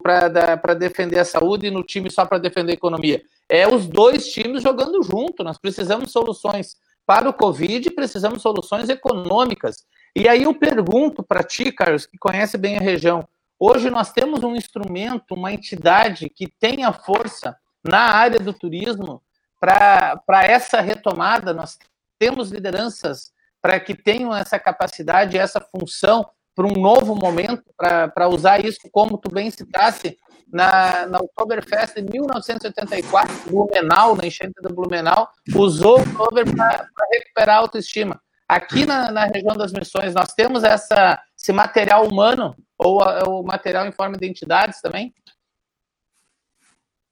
[0.02, 3.22] para defender a saúde e no time só para defender a economia.
[3.50, 5.44] É os dois times jogando junto.
[5.44, 6.76] Nós precisamos de soluções
[7.06, 9.86] para o Covid, precisamos de soluções econômicas.
[10.16, 13.28] E aí eu pergunto para ti, Carlos, que conhece bem a região.
[13.60, 19.22] Hoje nós temos um instrumento, uma entidade que tem a força na área do turismo
[19.66, 21.78] para essa retomada, nós
[22.20, 28.64] temos lideranças para que tenham essa capacidade, essa função para um novo momento, para usar
[28.64, 30.18] isso, como tu bem citasse,
[30.52, 37.58] na, na Oktoberfest de 1984, Blumenau, na enchente do Blumenau, usou o Oktober para recuperar
[37.58, 38.22] a autoestima.
[38.48, 43.88] Aqui na, na, região das missões, nós temos essa, esse material humano, ou o material
[43.88, 45.14] em forma de entidades também?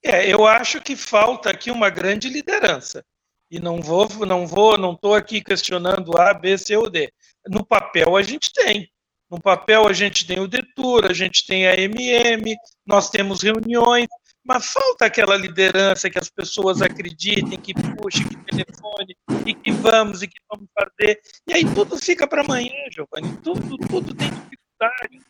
[0.04, 3.02] É, eu acho que falta aqui uma grande liderança.
[3.50, 7.10] E não vou, não vou, não estou aqui questionando A, B, C ou D.
[7.48, 8.88] No papel a gente tem.
[9.30, 12.54] No papel a gente tem o Detur, a gente tem a MM,
[12.86, 14.06] nós temos reuniões,
[14.44, 20.22] mas falta aquela liderança que as pessoas acreditem, que puxe, que telefone, e que vamos,
[20.22, 21.18] e que vamos fazer.
[21.48, 23.34] E aí tudo fica para amanhã, Giovanni.
[23.42, 25.20] Tudo, tudo tem dificuldade,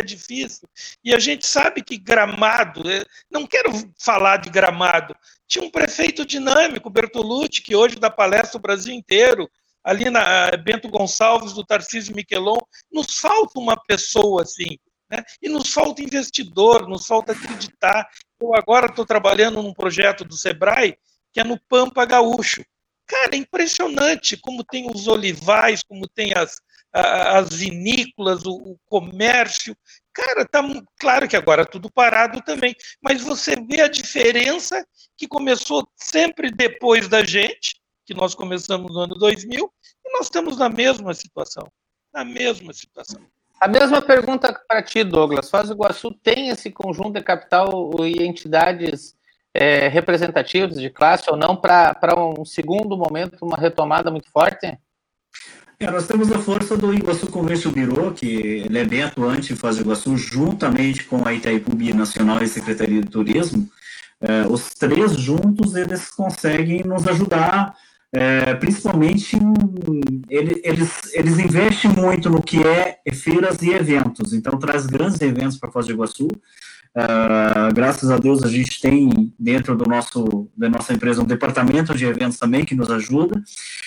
[0.00, 0.68] é difícil.
[1.02, 5.14] E a gente sabe que gramado, é, não quero falar de gramado,
[5.46, 9.48] tinha um prefeito dinâmico, Bertolucci, que hoje dá palestra o Brasil inteiro,
[9.82, 12.58] ali na Bento Gonçalves, do Tarcísio Miquelon,
[12.90, 14.78] nos falta uma pessoa assim,
[15.10, 15.22] né?
[15.42, 18.08] e nos falta investidor, nos falta acreditar.
[18.40, 20.96] Eu agora estou trabalhando num projeto do Sebrae,
[21.32, 22.64] que é no Pampa Gaúcho.
[23.06, 26.58] Cara, é impressionante como tem os olivais, como tem as,
[26.94, 29.76] as vinícolas, o, o comércio.
[30.12, 30.62] Cara, tá
[30.98, 34.86] claro que agora tudo parado também, mas você vê a diferença
[35.16, 39.72] que começou sempre depois da gente, que nós começamos no ano 2000,
[40.04, 41.66] e nós estamos na mesma situação.
[42.12, 43.20] Na mesma situação.
[43.60, 45.50] A mesma pergunta para ti, Douglas.
[45.50, 49.16] Foz do Iguaçu tem esse conjunto de capital e entidades
[49.52, 54.78] é, representativas de classe ou não para um segundo momento, uma retomada muito forte?
[55.84, 58.26] É, nós temos a força do Iguaçu Convention Bureau, que
[58.64, 63.02] ele é bem atuante em Foz do Iguaçu, juntamente com a Itaipu Nacional e Secretaria
[63.02, 63.68] de Turismo.
[64.18, 67.76] É, os três juntos, eles conseguem nos ajudar
[68.16, 69.36] é, principalmente
[70.30, 75.58] ele, eles, eles investem muito no que é feiras e eventos, então traz grandes eventos
[75.58, 76.28] para Foz do Iguaçu.
[76.96, 81.92] Uh, graças a Deus a gente tem dentro do nosso da nossa empresa um departamento
[81.92, 83.42] de eventos também que nos ajuda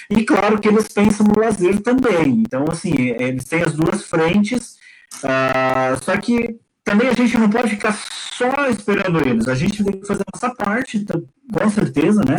[0.09, 2.43] e claro que eles pensam no lazer também.
[2.45, 4.75] Então assim eles têm as duas frentes,
[5.23, 9.47] uh, só que também a gente não pode ficar só esperando eles.
[9.47, 11.05] A gente tem que fazer a nossa parte,
[11.51, 12.37] com certeza, né?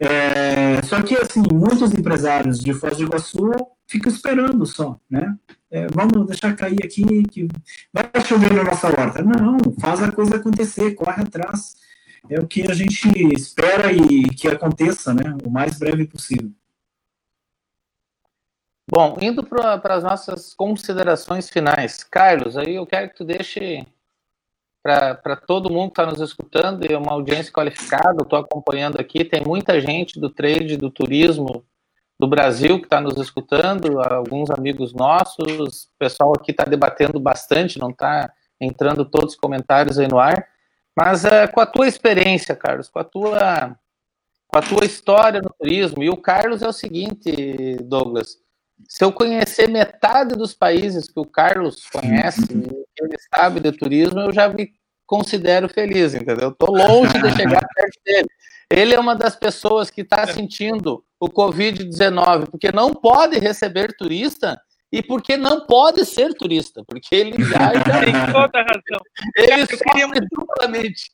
[0.00, 3.52] É, só que, assim, muitos empresários de Foz do Iguaçu
[3.86, 5.36] ficam esperando só, né?
[5.70, 7.46] É, vamos deixar cair aqui, que
[7.92, 9.22] vai chover na nossa horta.
[9.22, 11.76] Não, faz a coisa acontecer, corre atrás.
[12.28, 15.36] É o que a gente espera e que aconteça, né?
[15.44, 16.50] O mais breve possível.
[18.90, 22.02] Bom, indo para as nossas considerações finais.
[22.02, 23.86] Carlos, aí eu quero que tu deixe
[24.82, 29.42] para todo mundo que está nos escutando, e uma audiência qualificada, estou acompanhando aqui, tem
[29.44, 31.64] muita gente do trade, do turismo
[32.20, 37.78] do Brasil que está nos escutando, alguns amigos nossos, o pessoal aqui está debatendo bastante,
[37.78, 40.46] não está entrando todos os comentários aí no ar,
[40.94, 43.74] mas é, com a tua experiência, Carlos, com a tua,
[44.48, 48.36] com a tua história no turismo, e o Carlos é o seguinte, Douglas,
[48.86, 54.20] se eu conhecer metade dos países que o Carlos conhece, que ele sabe de turismo,
[54.20, 54.70] eu já me
[55.06, 56.50] considero feliz, entendeu?
[56.50, 58.28] Estou longe de chegar perto dele.
[58.70, 64.60] Ele é uma das pessoas que está sentindo o Covid-19, porque não pode receber turista
[64.90, 69.00] e porque não pode ser turista, porque ele já, já tem toda a razão.
[69.36, 71.12] Ele eu queria muito, duplamente.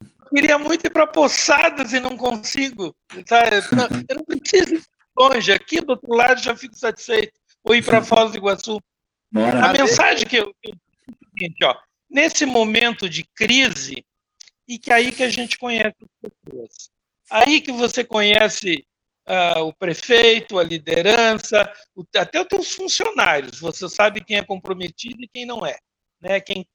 [0.00, 2.94] Eu queria muito ir para Poçadas e não consigo.
[3.26, 3.56] Sabe?
[4.08, 4.80] Eu não preciso
[5.18, 7.32] longe, aqui do outro lado já fico satisfeito.
[7.64, 8.78] Ou ir para Foz do Iguaçu.
[9.32, 9.66] Bora.
[9.66, 10.70] A mensagem que eu, é
[11.38, 11.76] seguinte, ó,
[12.08, 14.04] nesse momento de crise,
[14.66, 16.90] e que é aí que a gente conhece as pessoas.
[17.30, 18.86] Aí que você conhece
[19.28, 23.60] uh, o prefeito, a liderança, o, até os teus funcionários.
[23.60, 25.78] Você sabe quem é comprometido e quem não é.
[26.20, 26.40] Né?
[26.40, 26.66] Quem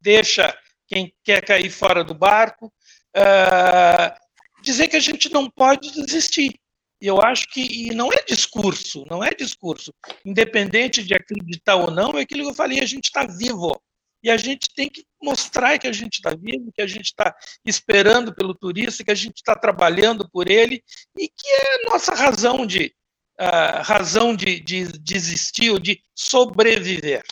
[0.00, 2.72] deixa, quem quer cair fora do barco.
[3.16, 4.26] Uh,
[4.62, 6.58] dizer que a gente não pode desistir.
[7.00, 9.92] Eu acho que e não é discurso, não é discurso.
[10.24, 13.78] Independente de acreditar ou não, é aquilo que eu falei, a gente está vivo.
[14.26, 17.32] E a gente tem que mostrar que a gente está vivo, que a gente está
[17.64, 20.82] esperando pelo turista, que a gente está trabalhando por ele
[21.16, 22.92] e que é nossa razão de
[23.40, 27.22] uh, razão de, de, de existir ou de sobreviver.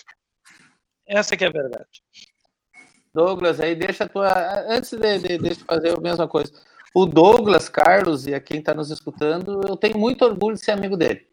[1.05, 2.01] Essa que é a verdade.
[3.13, 4.33] Douglas, aí deixa a tua.
[4.69, 6.53] Antes de, de, de fazer a mesma coisa
[6.95, 10.71] o Douglas Carlos, e a quem está nos escutando, eu tenho muito orgulho de ser
[10.71, 11.27] amigo dele.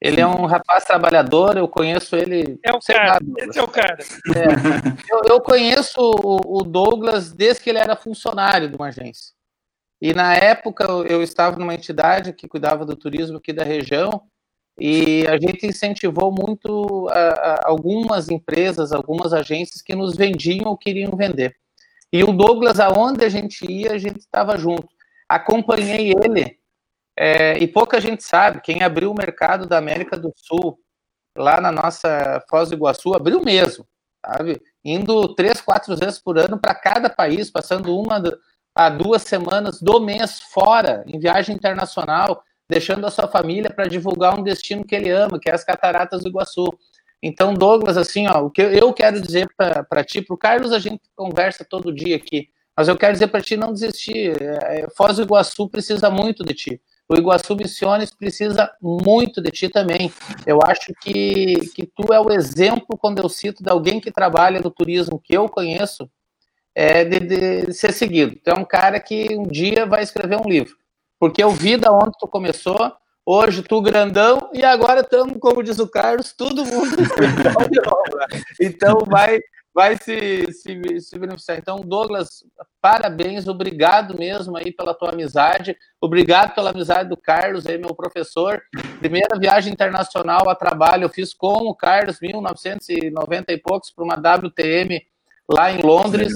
[0.00, 2.58] Ele é um rapaz trabalhador, eu conheço ele.
[2.64, 3.98] É o cara, esse é o cara.
[3.98, 9.32] É, eu, eu, conheço o, o, Douglas desde que ele era funcionário de uma agência.
[10.00, 14.22] E na época eu estava numa entidade que cuidava do turismo aqui da região,
[14.80, 20.78] e a gente incentivou muito a, a, algumas empresas, algumas agências que nos vendiam ou
[20.78, 21.56] queriam vender.
[22.12, 24.88] E o Douglas, aonde a gente ia, a gente estava junto
[25.28, 26.58] acompanhei ele,
[27.20, 30.78] é, e pouca gente sabe, quem abriu o mercado da América do Sul,
[31.36, 33.84] lá na nossa Foz do Iguaçu, abriu mesmo,
[34.24, 34.62] sabe?
[34.84, 38.22] Indo três, quatro vezes por ano para cada país, passando uma
[38.72, 42.40] a duas semanas do mês fora, em viagem internacional,
[42.70, 46.22] deixando a sua família para divulgar um destino que ele ama, que é as Cataratas
[46.22, 46.68] do Iguaçu.
[47.20, 50.78] Então, Douglas, assim, ó, o que eu quero dizer para ti, para o Carlos, a
[50.78, 54.40] gente conversa todo dia aqui, mas eu quero dizer para ti não desistir.
[54.40, 56.80] É, Foz do Iguaçu precisa muito de ti.
[57.08, 60.12] O Iguaçu Missiones precisa muito de ti também.
[60.46, 64.60] Eu acho que, que tu é o exemplo, quando eu cito, de alguém que trabalha
[64.60, 66.10] no turismo que eu conheço,
[66.74, 68.36] é, de, de ser seguido.
[68.44, 70.76] Tu é um cara que um dia vai escrever um livro.
[71.18, 72.92] Porque eu vi da onde tu começou,
[73.30, 76.96] Hoje tu grandão e agora estamos, como diz o Carlos, todo mundo
[78.58, 79.38] Então vai,
[79.78, 81.56] vai se, se, se beneficiar.
[81.56, 82.42] Então, Douglas,
[82.82, 88.60] parabéns, obrigado mesmo aí pela tua amizade, obrigado pela amizade do Carlos aí, meu professor.
[88.98, 94.16] Primeira viagem internacional a trabalho eu fiz com o Carlos, 1990 e poucos, para uma
[94.16, 95.00] WTM
[95.48, 96.32] lá em Londres.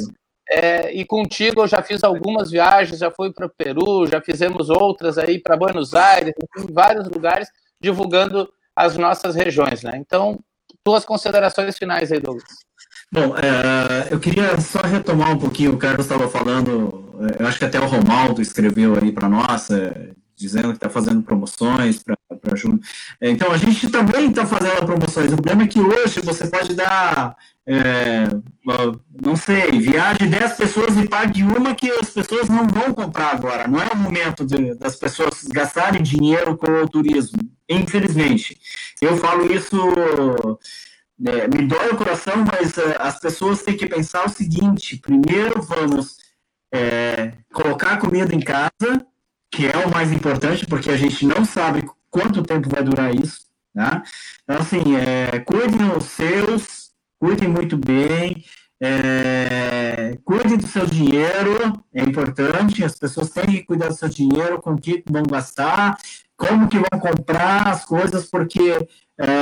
[0.49, 4.71] É, e contigo eu já fiz algumas viagens, já fui para o Peru, já fizemos
[4.71, 7.49] outras aí para Buenos Aires, em vários lugares,
[7.81, 9.95] divulgando as nossas regiões, né?
[9.97, 10.39] Então,
[10.85, 12.71] tuas considerações finais aí, Douglas.
[13.13, 17.59] Bom, é, eu queria só retomar um pouquinho, o Carlos estava falando, é, eu acho
[17.59, 22.57] que até o Romaldo escreveu aí para nós, é, dizendo que está fazendo promoções para
[22.57, 22.81] junho.
[23.21, 25.31] É, então, a gente também está fazendo promoções.
[25.31, 27.37] O problema é que hoje você pode dar
[27.67, 28.29] é,
[29.25, 33.69] não sei, viaje 10 pessoas e pague uma que as pessoas não vão comprar agora.
[33.69, 37.39] Não é o momento de, das pessoas gastarem dinheiro com o turismo,
[37.69, 38.59] infelizmente.
[39.01, 39.77] Eu falo isso,
[41.27, 45.63] é, me dói o coração, mas é, as pessoas têm que pensar o seguinte: primeiro
[45.63, 46.17] vamos
[46.73, 49.07] é, colocar comida em casa,
[49.51, 53.43] que é o mais importante, porque a gente não sabe quanto tempo vai durar isso.
[53.75, 54.03] Tá?
[54.43, 56.83] Então, assim, é, cuidem os seus
[57.23, 58.45] cuidem muito bem,
[58.83, 64.61] é, cuidem do seu dinheiro, é importante, as pessoas têm que cuidar do seu dinheiro,
[64.61, 65.97] com o que vão gastar,
[66.37, 68.89] como que vão comprar as coisas, porque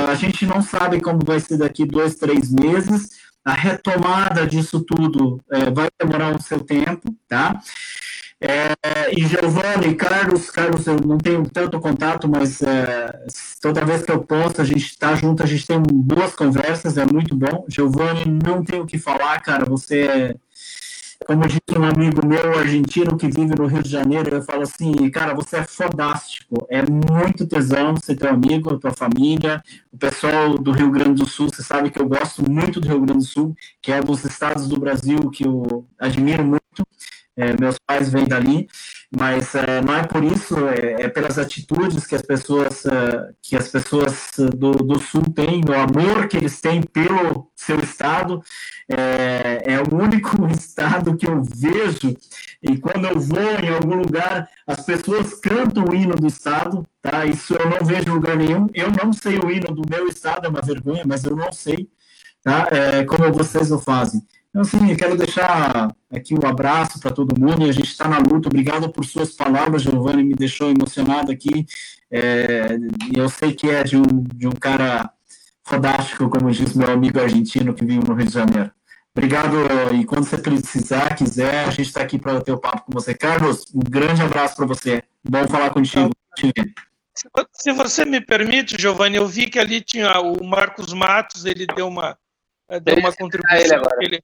[0.09, 3.09] a gente não sabe como vai ser daqui dois, três meses,
[3.43, 7.59] a retomada disso tudo é, vai demorar um seu tempo, tá?
[8.43, 8.73] É,
[9.15, 13.25] e Giovanni, Carlos, Carlos, eu não tenho tanto contato, mas é,
[13.61, 17.05] toda vez que eu posto, a gente está junto, a gente tem boas conversas, é
[17.05, 17.65] muito bom.
[17.67, 20.35] Giovanni, não tenho o que falar, cara, você é,
[21.25, 25.09] como disse um amigo meu argentino que vive no Rio de Janeiro, eu falo assim,
[25.09, 29.61] cara, você é fodástico, é muito tesão ser teu amigo, tua família,
[29.91, 33.01] o pessoal do Rio Grande do Sul, você sabe que eu gosto muito do Rio
[33.01, 36.61] Grande do Sul, que é dos estados do Brasil que eu admiro muito,
[37.37, 38.67] é, meus pais vêm dali,
[39.13, 43.57] mas é, não é por isso, é, é, pelas atitudes que as pessoas é, que
[43.57, 48.41] as pessoas do, do sul têm, o amor que eles têm pelo seu estado,
[48.87, 52.15] é, é o único estado que eu vejo
[52.63, 57.25] e quando eu vou em algum lugar, as pessoas cantam o hino do estado, tá?
[57.25, 58.67] Isso eu não vejo em lugar nenhum.
[58.73, 61.89] Eu não sei o hino do meu estado, é uma vergonha, mas eu não sei,
[62.43, 62.67] tá?
[62.71, 64.21] É, como vocês o fazem.
[64.51, 68.05] Então, assim, eu quero deixar aqui um abraço para todo mundo e a gente está
[68.05, 68.49] na luta.
[68.49, 71.65] Obrigado por suas palavras, Giovanni, me deixou emocionado aqui.
[72.11, 72.77] É,
[73.15, 75.09] eu sei que é de um, de um cara
[75.63, 78.71] fantástico, como diz meu amigo argentino que vive no Rio de Janeiro.
[79.15, 79.55] Obrigado,
[79.93, 83.13] e quando você precisar, quiser, a gente está aqui para ter o papo com você.
[83.13, 85.01] Carlos, um grande abraço para você.
[85.23, 86.11] Bom falar contigo.
[87.53, 91.87] Se você me permite, Giovanni, eu vi que ali tinha o Marcos Matos, ele deu
[91.87, 92.17] uma
[92.79, 93.59] deu uma contribuição.
[93.59, 93.97] Ele agora.
[94.01, 94.23] Ele,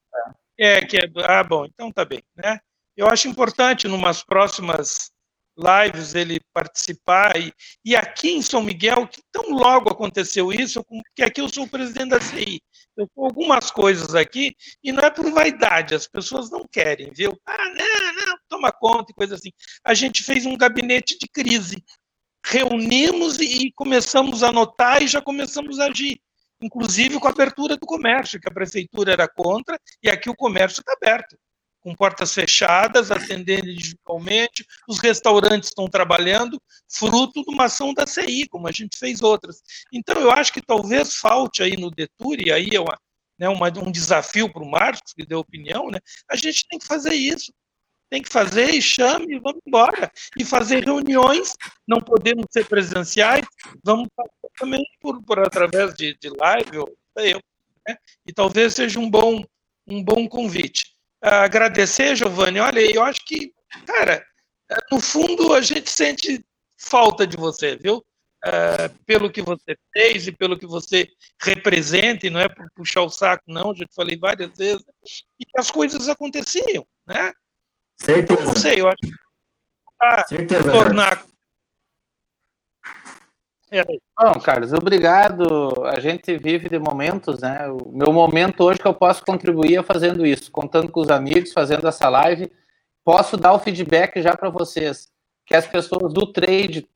[0.59, 2.59] é, que é, ah, bom, então tá bem, né?
[2.95, 5.11] Eu acho importante, numas próximas
[5.57, 7.37] lives, ele participar.
[7.37, 11.65] E, e aqui em São Miguel, que tão logo aconteceu isso, porque aqui eu sou
[11.65, 12.61] o presidente da CI.
[12.95, 17.39] Eu com algumas coisas aqui, e não é por vaidade, as pessoas não querem, viu?
[17.45, 19.51] Ah, não, não, toma conta e coisa assim.
[19.83, 21.83] A gente fez um gabinete de crise.
[22.43, 26.19] Reunimos e começamos a anotar e já começamos a agir
[26.61, 30.81] inclusive com a abertura do comércio, que a prefeitura era contra, e aqui o comércio
[30.81, 31.37] está aberto,
[31.79, 38.47] com portas fechadas, atendendo individualmente, os restaurantes estão trabalhando, fruto de uma ação da CI,
[38.49, 39.61] como a gente fez outras.
[39.93, 42.99] Então, eu acho que talvez falte aí no Detur, e aí é uma,
[43.39, 45.99] né, uma, um desafio para o Marcos, que deu opinião, né,
[46.29, 47.53] a gente tem que fazer isso
[48.09, 50.11] tem que fazer e chame e vamos embora.
[50.37, 51.55] E fazer reuniões,
[51.87, 53.45] não podemos ser presenciais,
[53.83, 54.07] vamos
[54.57, 57.41] também por, por através de, de live, ou eu.
[57.87, 57.97] Né?
[58.25, 59.43] E talvez seja um bom,
[59.87, 60.85] um bom convite.
[61.21, 63.53] Agradecer, Giovanni, olha, eu acho que,
[63.85, 64.25] cara,
[64.91, 66.43] no fundo a gente sente
[66.77, 68.03] falta de você, viu?
[68.45, 71.07] Uh, pelo que você fez e pelo que você
[71.41, 74.85] representa, e não é por puxar o saco, não, já te falei várias vezes,
[75.39, 77.33] e as coisas aconteciam, né?
[77.99, 78.43] Certeza.
[78.43, 79.11] Não sei, eu acho que
[80.27, 81.25] Certeza, tornar.
[83.69, 83.83] É.
[83.83, 85.85] Bom, Carlos, obrigado.
[85.85, 87.67] A gente vive de momentos, né?
[87.69, 91.51] O meu momento hoje que eu posso contribuir é fazendo isso, contando com os amigos,
[91.51, 92.49] fazendo essa live.
[93.03, 95.09] Posso dar o feedback já para vocês,
[95.45, 96.87] que as pessoas do trade,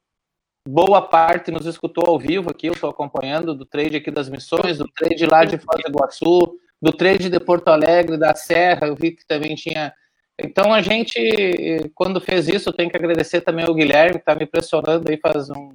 [0.68, 4.78] boa parte nos escutou ao vivo aqui, eu estou acompanhando do trade aqui das missões,
[4.78, 8.96] do trade lá de Foz do Iguaçu, do trade de Porto Alegre, da Serra, eu
[8.96, 9.94] vi que também tinha.
[10.42, 14.46] Então a gente, quando fez isso, tem que agradecer também ao Guilherme, que está me
[14.46, 15.70] pressionando aí faz um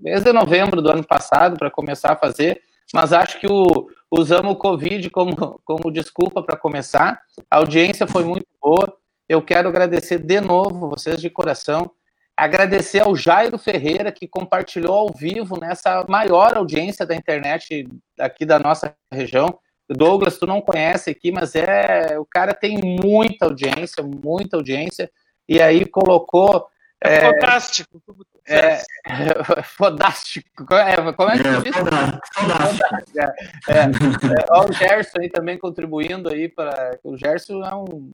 [0.00, 4.56] desde novembro do ano passado para começar a fazer, mas acho que o, usamos o
[4.56, 7.20] Covid como, como desculpa para começar.
[7.50, 8.96] A audiência foi muito boa.
[9.28, 11.90] Eu quero agradecer de novo vocês de coração.
[12.36, 17.86] Agradecer ao Jairo Ferreira, que compartilhou ao vivo nessa maior audiência da internet
[18.18, 19.58] aqui da nossa região.
[19.88, 25.10] Douglas, tu não conhece aqui, mas é o cara tem muita audiência, muita audiência,
[25.48, 26.66] e aí colocou.
[27.02, 28.02] É, é fantástico.
[28.46, 30.48] É, é, fodástico.
[30.70, 33.18] É, como é que é, Fodástico.
[33.18, 33.24] É,
[33.68, 36.98] é, é, o Gerson aí também contribuindo aí para.
[37.02, 38.12] O Gerson é um,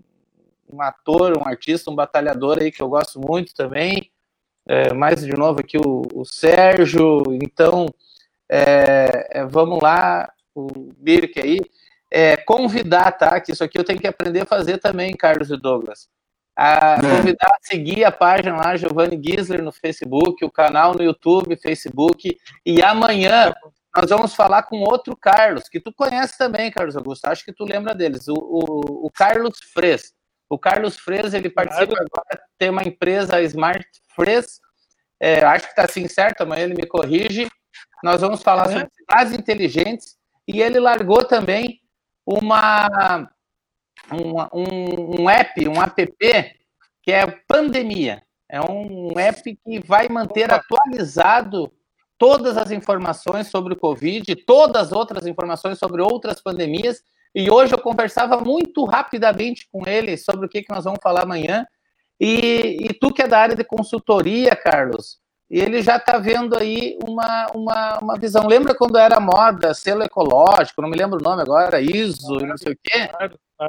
[0.72, 4.10] um ator, um artista, um batalhador aí que eu gosto muito também.
[4.68, 7.22] É, mais de novo aqui o, o Sérgio.
[7.42, 7.86] Então,
[8.48, 11.58] é, é, vamos lá, o Birk aí.
[12.46, 13.40] convidar, tá?
[13.40, 16.08] Que isso aqui eu tenho que aprender a fazer também, Carlos e Douglas
[16.56, 21.54] a convidar a seguir a página lá, Giovanni Gisler, no Facebook, o canal no YouTube,
[21.56, 22.36] Facebook.
[22.64, 23.54] E amanhã
[23.94, 27.26] nós vamos falar com outro Carlos, que tu conhece também, Carlos Augusto.
[27.26, 30.14] Acho que tu lembra deles, o, o, o Carlos Fres.
[30.48, 32.06] O Carlos Fres, ele participa claro.
[32.12, 34.60] agora, tem uma empresa Smart Fres.
[35.20, 37.48] É, acho que está assim certo, amanhã ele me corrige.
[38.02, 38.72] Nós vamos falar é.
[38.72, 40.16] sobre cidades inteligentes.
[40.48, 41.80] E ele largou também
[42.24, 43.28] uma
[44.12, 46.08] um, um, um app, um app,
[47.02, 48.22] que é Pandemia.
[48.48, 51.72] É um app que vai manter atualizado
[52.18, 57.02] todas as informações sobre o Covid, todas as outras informações sobre outras pandemias.
[57.34, 61.22] E hoje eu conversava muito rapidamente com ele sobre o que, que nós vamos falar
[61.22, 61.66] amanhã.
[62.18, 65.18] E, e tu que é da área de consultoria, Carlos,
[65.48, 68.46] ele já está vendo aí uma, uma, uma visão.
[68.46, 72.72] Lembra quando era moda, selo ecológico, não me lembro o nome agora, ISO, não sei
[72.72, 73.08] o quê?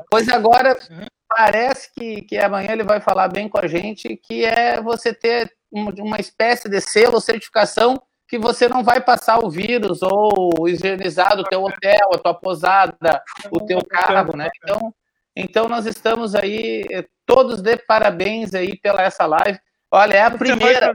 [0.10, 1.06] Pois agora uhum.
[1.30, 5.52] parece que, que amanhã ele vai falar bem com a gente, que é você ter
[5.72, 11.44] uma espécie de selo, certificação, que você não vai passar o vírus ou higienizar o
[11.44, 14.50] teu hotel, a tua posada, o teu carro, né?
[14.62, 14.94] Então,
[15.36, 19.60] então nós estamos aí, eh, todos de parabéns aí pela essa live.
[19.92, 20.94] Olha, é a primeira.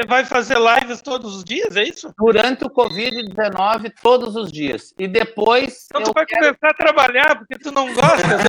[0.00, 2.10] Você vai fazer lives todos os dias, é isso?
[2.18, 4.94] Durante o Covid-19, todos os dias.
[4.98, 5.84] E depois.
[5.90, 6.46] Então tu vai quero...
[6.46, 8.16] começar a trabalhar, porque tu não gosta.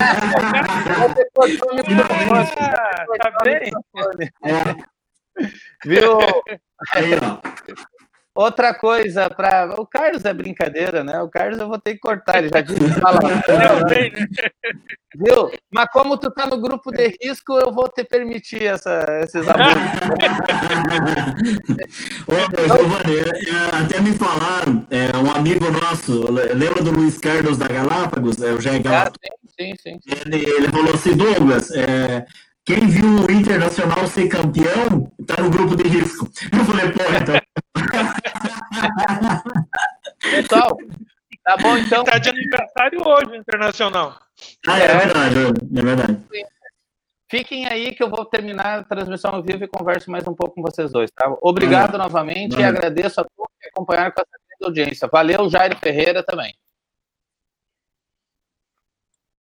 [2.57, 3.69] ah, tá bem?
[5.83, 6.19] Viu?
[8.33, 11.21] Outra coisa, para o Carlos é brincadeira, né?
[11.21, 13.19] O Carlos eu vou ter que cortar, ele já disse fala.
[15.13, 15.51] Viu?
[15.69, 19.75] Mas como tu tá no grupo de risco, eu vou te permitir essa, esses abusos.
[22.25, 22.33] Ô,
[22.77, 23.23] Giovanni, é,
[23.83, 28.41] até me falaram, é, um amigo nosso, lembra do Luiz Carlos da Galápagos?
[28.41, 29.19] É, o Jair Galápagos?
[29.29, 30.15] Ah, sim, sim, sim.
[30.25, 32.25] Ele, ele falou assim, Douglas, é,
[32.65, 36.29] quem viu o Internacional ser campeão tá no grupo de risco.
[36.51, 37.41] Eu falei, pô, então.
[40.19, 40.77] Pessoal,
[41.43, 42.03] tá bom então.
[42.03, 44.15] Tá de aniversário hoje o Internacional.
[44.67, 45.35] Ah, é, é verdade,
[45.75, 46.19] é verdade.
[47.29, 50.55] Fiquem aí que eu vou terminar a transmissão ao vivo e converso mais um pouco
[50.55, 51.33] com vocês dois, tá?
[51.41, 55.07] Obrigado novamente e agradeço a todos que acompanharam com essa audiência.
[55.07, 56.53] Valeu, Jair Ferreira também.